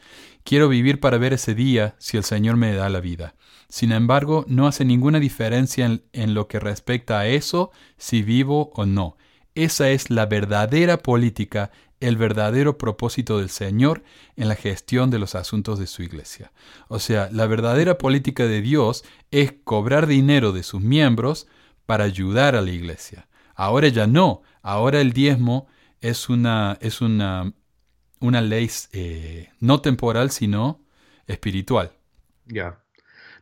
[0.48, 3.36] Quiero vivir para ver ese día si el Señor me da la vida.
[3.68, 8.86] Sin embargo, no hace ninguna diferencia en, lo que respecta a eso, si vivo o
[8.86, 9.18] no.
[9.56, 14.04] Esa es la verdadera política, el verdadero propósito del Señor
[14.38, 16.54] en la gestión de los asuntos de su iglesia.
[16.88, 21.48] O sea, la verdadera política de Dios es cobrar dinero de sus miembros
[21.86, 23.28] para ayudar a la iglesia.
[23.54, 25.68] Ahora ya no, ahora el diezmo
[26.00, 27.52] es una, es una
[28.20, 30.82] una ley eh, no temporal, sino
[31.28, 31.92] espiritual.
[32.46, 32.80] Ya.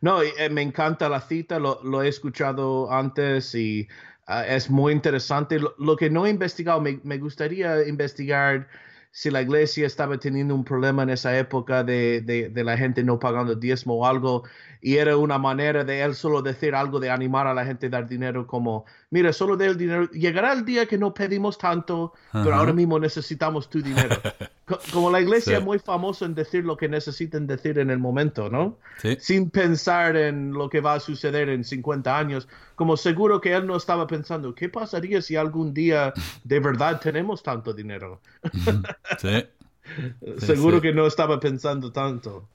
[0.00, 3.88] No, eh, me encanta la cita, lo, he escuchado antes y
[4.26, 5.58] ah, es muy interesante.
[5.58, 8.68] Lo, que no he investigado, me, me, gustaría investigar
[9.16, 13.02] si la iglesia estaba teniendo un problema en esa época de, de, de la gente
[13.02, 14.44] no pagando diezmo o algo
[14.82, 17.88] y era una manera de él solo decir algo de animar a la gente a
[17.88, 22.12] dar dinero como, mira, solo de el dinero, llegará el día que no pedimos tanto,
[22.30, 24.16] pero ahora mismo necesitamos tu dinero.
[24.92, 28.50] como la iglesia es muy famosa en decir lo que necesiten decir en el momento,
[28.50, 28.78] ¿no?
[29.18, 33.66] Sin pensar en lo que va a suceder en 50 años, como seguro que él
[33.66, 36.14] no estaba pensando, ¿qué pasaría si algún día
[36.44, 38.20] de verdad tenemos tanto dinero?
[39.18, 39.44] sí.
[40.38, 42.48] Seguro que no estaba pensando tanto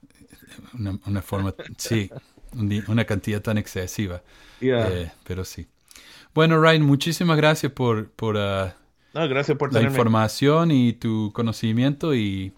[1.06, 2.10] una, forma, sí,
[2.88, 4.22] una cantidad tan excesiva.
[4.60, 5.68] Eh, pero sí.
[6.34, 8.76] Bueno, Ryan, muchísimas gracias por, por, ah,
[9.14, 12.54] gracias por la información y tu conocimiento y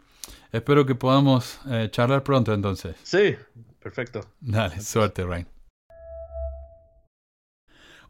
[0.51, 2.95] espero que podamos eh, charlar pronto entonces.
[3.03, 3.35] Sí,
[3.81, 4.21] perfecto.
[4.41, 5.52] Dale, suerte, Ryan.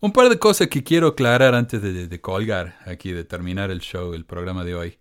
[0.03, 4.13] Un par de cosas que quiero aclarar antes de, colgar aquí, de terminar el show,
[4.13, 4.97] el programa de hoy.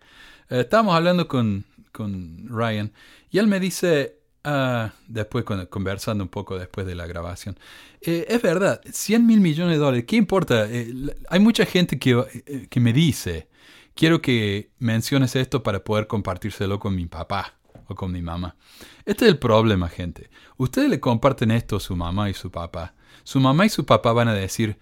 [0.49, 2.93] Eh, estábamos hablando con, con Ryan
[3.29, 7.57] y él me dice, Ah, después conversando un poco después de la grabación.
[8.01, 10.67] Eh, es verdad, 100 mil millones de dólares, ¿qué importa?
[10.69, 10.93] Eh,
[11.29, 13.49] hay mucha gente que, eh, que, me dice,
[13.95, 17.55] quiero que menciones esto para poder compartírselo con mi papá
[17.87, 18.57] o con mi mamá.
[19.05, 20.29] Este es el problema, gente.
[20.57, 22.95] Ustedes le comparten esto a su mamá y su papá.
[23.23, 24.77] Su mamá y su papá van a decir,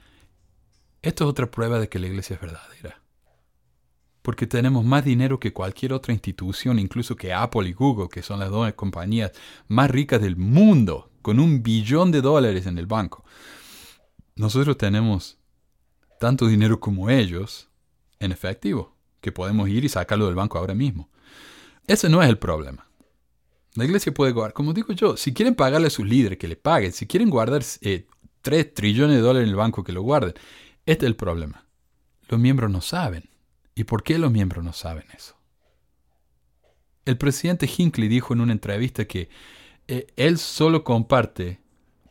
[1.03, 3.01] esto es otra prueba de que la iglesia es verdadera
[4.23, 8.41] porque tenemos más dinero que cualquier otra institución, incluso que Apple y Google, que son
[8.41, 9.33] las dos compañías
[9.69, 13.25] más ricas del mundo, con un billón de dólares en el banco.
[14.37, 15.39] Nosotros tenemos
[16.19, 17.69] tanto dinero como ellos
[18.19, 21.09] en efectivo, que podemos ir y sacarlo del banco ahora mismo.
[21.87, 22.87] Ese no es el problema.
[23.75, 26.57] La iglesia puede guardar, como digo yo, si quieren pagarle a sus líderes, que le
[26.57, 26.93] paguen.
[26.93, 30.35] Si quieren guardar 3 eh, trillones de dólares en el banco, que lo guarden.
[30.91, 31.67] Este es el problema.
[32.29, 33.31] Los miembros no saben.
[33.77, 35.37] ¿Y por qué los miembros no saben eso?
[37.05, 39.29] El presidente Hinckley dijo en una entrevista que
[39.87, 41.61] eh, él solo comparte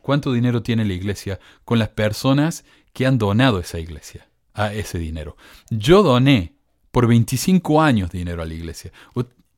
[0.00, 2.64] cuánto dinero tiene la iglesia con las personas
[2.94, 5.36] que han donado esa iglesia, a ese dinero.
[5.68, 6.54] Yo doné
[6.90, 8.92] por 25 años dinero a la iglesia.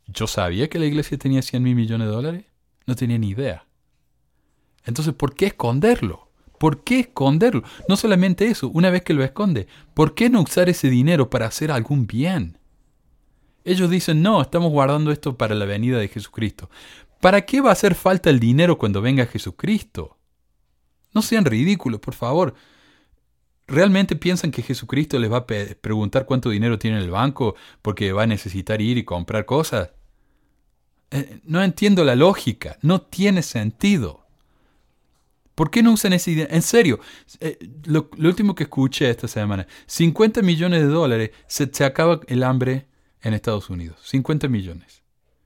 [0.08, 2.44] ¿Yo sabía que la iglesia tenía 100 mil millones de dólares?
[2.86, 3.66] No tenía ni idea.
[4.84, 6.31] Entonces, ¿por qué esconderlo?
[6.62, 7.64] ¿Por qué esconderlo?
[7.88, 11.46] No solamente eso, una vez que lo esconde, ¿por qué no usar ese dinero para
[11.46, 12.56] hacer algún bien?
[13.64, 16.70] Ellos dicen, no, estamos guardando esto para la venida de Jesucristo.
[17.20, 20.18] ¿Para qué va a hacer falta el dinero cuando venga Jesucristo?
[21.12, 22.54] No sean ridículos, por favor.
[23.66, 28.12] ¿Realmente piensan que Jesucristo les va a preguntar cuánto dinero tiene en el banco porque
[28.12, 29.90] va a necesitar ir y comprar cosas?
[31.10, 34.21] Eh, no entiendo la lógica, no tiene sentido.
[35.54, 36.48] ¿Por qué no usan ese dinero?
[36.50, 37.00] En serio,
[37.40, 42.42] eh, lo, último que escuché esta semana, 50 millones de dólares, se, se acaba el
[42.42, 42.86] hambre
[43.20, 43.98] en Estados Unidos.
[44.04, 45.02] 50 millones.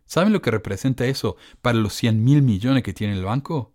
[0.07, 3.73] ¿Saben lo que representa eso para los 100 mil millones que tiene el banco?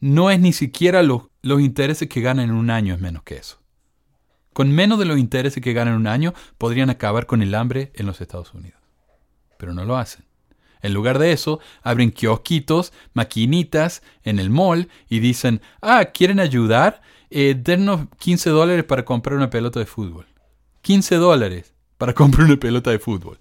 [0.00, 3.36] No es ni siquiera los, los intereses que ganan en un año, es menos que
[3.36, 3.60] eso.
[4.54, 7.92] Con menos de los intereses que ganan en un año, podrían acabar con el hambre
[7.94, 8.80] en los Estados Unidos.
[9.58, 10.24] Pero no lo hacen.
[10.84, 17.00] En lugar de eso, abren kiosquitos, maquinitas en el mall y dicen, ah, ¿quieren ayudar?
[17.30, 20.26] Eh, dennos 15 dólares para comprar una pelota de fútbol.
[20.82, 23.38] 15 dólares para comprar una pelota de fútbol.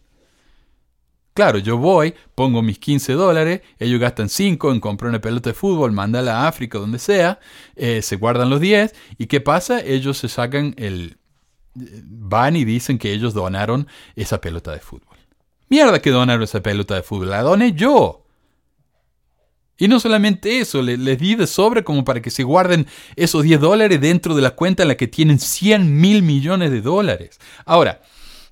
[1.33, 5.53] Claro, yo voy, pongo mis 15 dólares, ellos gastan 5 en comprar una pelota de
[5.53, 7.39] fútbol, mandarla a África, donde sea,
[7.75, 9.81] eh, se guardan los 10, ¿y qué pasa?
[9.81, 11.17] Ellos se sacan el...
[11.75, 15.12] van y dicen que ellos donaron esa pelota de fútbol.
[15.69, 18.23] Mierda que donaron esa pelota de fútbol, la doné yo.
[19.77, 23.59] Y no solamente eso, les, di de sobre como para que se guarden esos 10
[23.59, 27.39] dólares dentro de la cuenta en la que tienen 100 mil millones de dólares.
[27.65, 28.01] Ahora,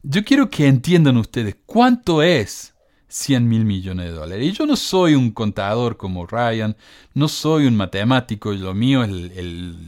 [0.03, 2.73] yo quiero que entiendan ustedes cuánto es
[3.07, 4.47] 100 mil millones de dólares.
[4.47, 6.75] Y yo no soy un contador como Ryan,
[7.13, 9.11] no soy un matemático, lo mío es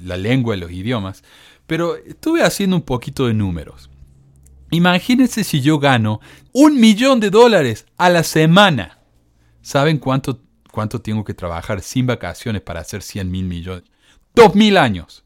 [0.03, 1.23] la lengua de los idiomas,
[1.65, 3.89] pero estuve haciendo un poquito de números.
[4.73, 6.19] Imagínense si yo gano
[6.51, 8.97] un millón de dólares a la semana.
[9.61, 13.83] ¿Saben cuánto, cuánto tengo que trabajar sin vacaciones para hacer 100 mil millones?
[14.33, 15.23] Dos mil años.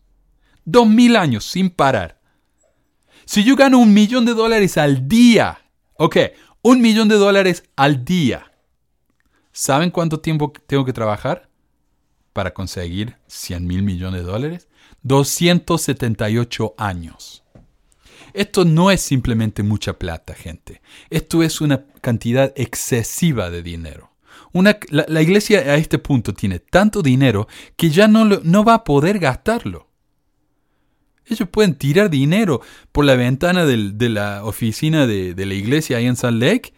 [0.66, 2.20] Dos mil años sin parar.
[3.24, 5.60] Si yo gano un millón de dólares al día,
[5.94, 6.18] ok,
[6.62, 8.52] un millón de dólares al día.
[9.54, 11.50] ¿Saben cuánto tiempo tengo que trabajar
[12.34, 14.68] para conseguir 100 mil millones de dólares?
[15.04, 17.44] 278 años.
[18.38, 20.80] Esto no es simplemente mucha plata, gente.
[21.10, 24.12] Esto es una cantidad excesiva de dinero.
[24.54, 29.18] la, iglesia a este punto tiene tanto dinero que ya no, no va a poder
[29.18, 29.90] gastarlo.
[31.26, 32.62] Ellos pueden tirar dinero
[32.92, 36.74] por la ventana de la oficina de, de la iglesia ahí en Salt Lake.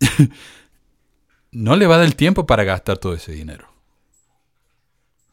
[1.52, 3.66] no le va a dar el tiempo para gastar todo ese dinero.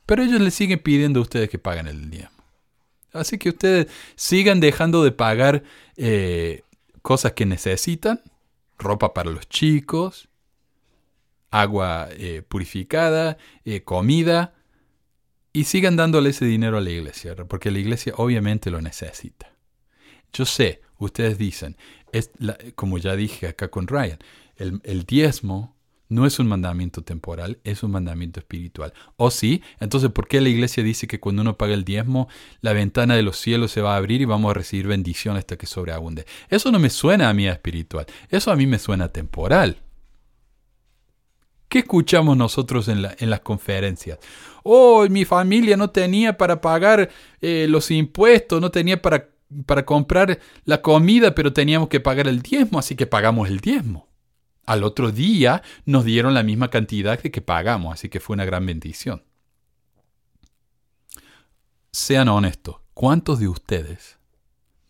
[0.05, 2.31] Pero ellos le siguen pidiendo a ustedes que paguen el día.
[3.13, 5.63] Así que ustedes sigan dejando de pagar
[5.97, 6.63] eh,
[7.01, 8.21] cosas que necesitan,
[8.77, 10.29] ropa para los chicos,
[11.51, 14.53] agua eh, purificada, eh, comida,
[15.51, 19.51] y sigan dándole ese dinero a la iglesia, porque la iglesia obviamente lo necesita.
[20.31, 21.75] Yo sé, ustedes dicen,
[22.11, 22.31] es
[22.75, 24.19] como ya dije acá con Ryan,
[24.57, 25.75] el, el diezmo
[26.09, 28.93] no es un mandamiento temporal, es un mandamiento espiritual.
[29.15, 29.61] ¿O sí?
[29.79, 32.27] Entonces, ¿por qué la iglesia dice que cuando uno paga el diezmo,
[32.61, 35.55] la ventana de los cielos se va a abrir y vamos a recibir bendición hasta
[35.55, 36.25] que sobreabunde?
[36.49, 39.77] Eso no me suena a mí espiritual, eso a mí me suena temporal.
[41.69, 44.17] ¿Qué escuchamos nosotros en, las conferencias?
[44.63, 50.81] Oh, mi familia no tenía para pagar eh, los impuestos, no tenía para comprar la
[50.81, 54.08] comida, pero teníamos que pagar el diezmo, así que pagamos el diezmo.
[54.69, 58.67] Al otro día nos dieron la misma cantidad que pagamos, así que fue una gran
[58.67, 59.23] bendición.
[61.91, 64.19] Sean honestos, ¿cuántos de ustedes,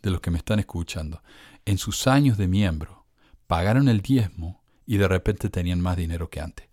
[0.02, 1.24] de los que me están escuchando,
[1.64, 3.06] en sus años de miembro,
[3.48, 6.68] pagaron el diezmo y de repente tenían más dinero que antes?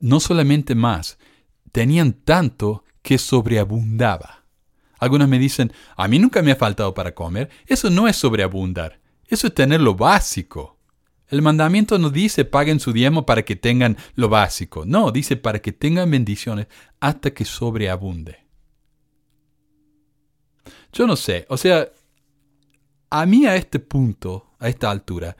[0.00, 1.18] No solamente más,
[1.70, 4.42] tenían tanto que sobreabundaba.
[4.98, 7.48] Algunos me dicen, a mí nunca me ha faltado para comer.
[7.66, 8.98] Eso no es sobreabundar,
[9.28, 10.79] eso es tener lo básico.
[11.30, 14.84] El mandamiento no dice paguen su diezmo para que tengan lo básico.
[14.84, 16.66] No, dice para que tengan bendiciones
[16.98, 18.38] hasta que sobreabunde.
[20.92, 21.88] Yo no sé, o sea,
[23.10, 25.36] a mí a este punto, a esta altura,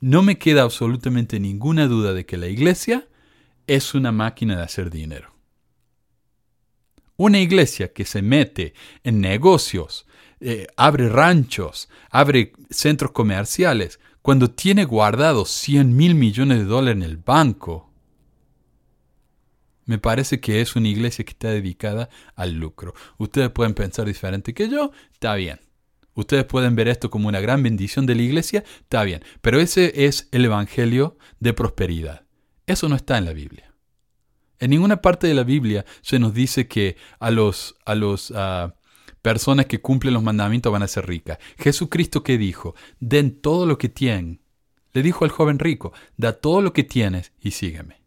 [0.00, 3.08] no me queda absolutamente ninguna duda de que la iglesia
[3.66, 5.32] es una máquina de hacer dinero.
[7.16, 10.06] Una iglesia que se mete en negocios,
[10.40, 17.02] eh, abre ranchos, abre centros comerciales, cuando tiene guardado 100 mil millones de dólares en
[17.02, 17.90] el banco.
[19.84, 22.94] Me parece que es una iglesia que está dedicada al lucro.
[23.18, 25.60] Ustedes pueden pensar diferente que yo, está bien.
[26.14, 29.24] Ustedes pueden ver esto como una gran bendición de la iglesia, está bien.
[29.40, 32.24] Pero ese es el evangelio de prosperidad.
[32.66, 33.74] Eso no está en la Biblia.
[34.60, 38.76] En ninguna parte de la Biblia se nos dice que a los, a los ah,
[39.22, 41.38] personas que cumplen los mandamientos van a ser ricas.
[41.58, 44.40] Jesucristo que dijo, den todo lo que tienen.
[44.92, 48.02] Le dijo al joven rico, da todo lo que tienes y sígueme.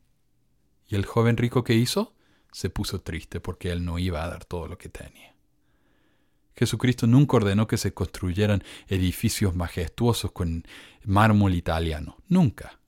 [0.87, 2.13] ¿Y el joven rico que hizo?
[2.51, 5.33] Se puso triste porque él no iba a dar todo lo que tenía.
[6.55, 10.65] Jesucristo nunca ordenó que se construyeran edificios majestuosos con
[11.03, 12.17] mármol italiano.
[12.27, 12.79] Nunca.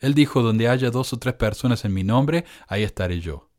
[0.00, 3.50] Él dijo, donde haya dos o tres personas en mi nombre, ahí estaré yo.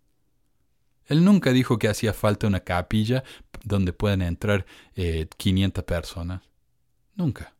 [1.07, 3.23] Él nunca dijo que hacía falta una capilla
[3.63, 6.41] donde puedan entrar 500 eh, personas.
[7.15, 7.53] Nunca.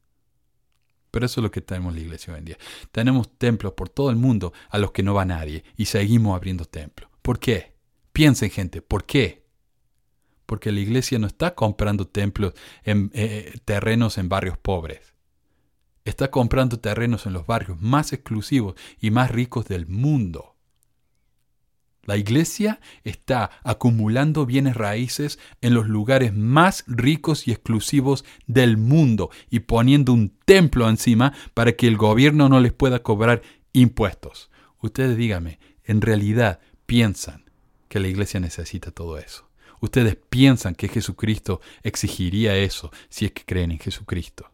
[1.11, 2.57] Pero eso es lo que tenemos en la iglesia hoy en día.
[2.91, 6.65] Tenemos templos por todo el mundo a los que no va nadie y seguimos abriendo
[6.65, 7.09] templos.
[7.21, 7.75] ¿Por qué?
[8.11, 9.45] Piensen gente, ¿por qué?
[10.45, 15.15] Porque la iglesia no está comprando templos en eh, terrenos en barrios pobres
[16.05, 20.54] está comprando terrenos en los barrios más exclusivos y más ricos del mundo.
[22.05, 29.31] La iglesia está acumulando bienes raíces en los lugares más ricos y exclusivos del mundo
[29.49, 33.41] y poniendo un templo encima para que el gobierno no les pueda cobrar
[33.73, 34.51] impuestos.
[34.81, 37.49] Ustedes díganme, ¿en realidad piensan
[37.89, 39.49] que la iglesia necesita todo eso?
[39.81, 44.51] ¿Ustedes piensan que Jesucristo exigiría eso si es que creen en Jesucristo?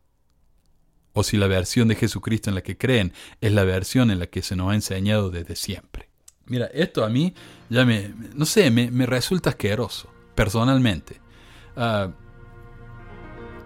[1.14, 4.28] o si la versión de Jesucristo en la que creen es la versión en la
[4.28, 6.11] que se nos ha enseñado desde siempre.
[6.48, 7.34] Mira, esto a mí
[7.70, 11.20] ya me, no sé, me, resulta asqueroso, personalmente.
[11.76, 12.10] Ah,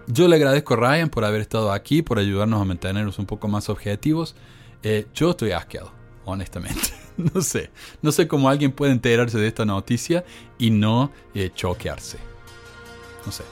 [0.06, 3.48] yo le agradezco a Ryan por haber estado aquí, por ayudarnos a mantenernos un poco
[3.48, 4.36] más objetivos.
[4.82, 5.92] Eh, yo estoy asqueado,
[6.24, 6.90] honestamente.
[7.16, 7.70] no sé,
[8.02, 10.24] no sé cómo alguien puede enterarse de esta noticia
[10.58, 12.18] y no eh, choquearse.
[13.24, 13.42] No sé.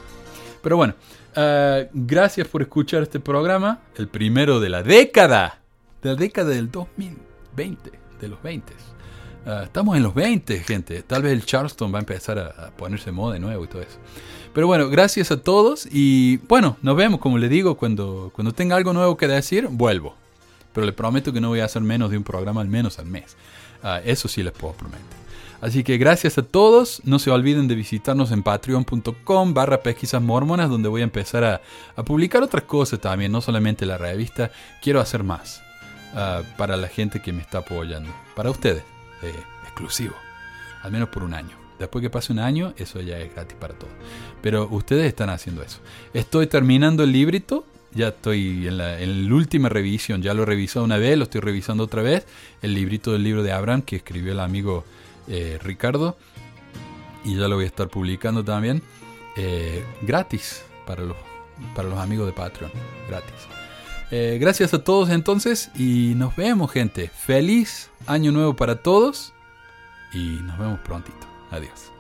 [0.62, 0.94] Pero bueno,
[1.36, 5.62] Ah, gracias por escuchar este programa, el primero de la década,
[6.00, 8.72] de la década del 2020, de los 20.
[9.46, 11.02] Ah, estamos en los 20, gente.
[11.02, 13.98] Tal vez el Charleston va a empezar a, ponerse moda de nuevo y todo eso.
[14.54, 18.76] Pero bueno, gracias a todos y bueno, nos vemos, como le digo, cuando, cuando tenga
[18.76, 20.14] algo nuevo que decir, vuelvo.
[20.72, 23.06] Pero le prometo que no voy a hacer menos de un programa al menos al
[23.06, 23.36] mes.
[23.82, 25.24] Ah, eso sí les puedo prometer.
[25.60, 27.02] Así que gracias a todos.
[27.04, 31.60] No se olviden de visitarnos en patreon.com barra pesquisas mormonas, donde voy a empezar a,
[32.02, 34.50] publicar otras cosas también, no solamente la revista.
[34.82, 35.62] Quiero hacer más
[36.14, 38.10] ah, para la gente que me está apoyando.
[38.34, 38.82] Para ustedes,
[39.24, 40.14] eh, exclusivo.
[40.82, 41.56] Al menos por un año.
[41.78, 43.92] Después que pase un año, eso ya es gratis para todos.
[44.42, 45.78] Pero ustedes están haciendo eso.
[46.12, 47.66] Estoy terminando el librito.
[47.92, 50.22] Ya estoy en la, en la última revisión.
[50.22, 52.26] Ya lo he una vez, lo estoy revisando otra vez.
[52.62, 54.84] El librito del libro de Abraham que escribió el amigo
[55.26, 56.16] eh, Ricardo.
[57.24, 58.82] Y ya lo voy a estar publicando también.
[59.36, 61.16] Eh, gratis para los,
[61.74, 62.70] para los amigos de Patreon.
[63.08, 63.34] Gratis.
[64.38, 67.08] Gracias a todos entonces y nos vemos gente.
[67.08, 69.34] Feliz año nuevo para todos
[70.12, 71.26] y nos vemos prontito.
[71.50, 71.93] Adiós.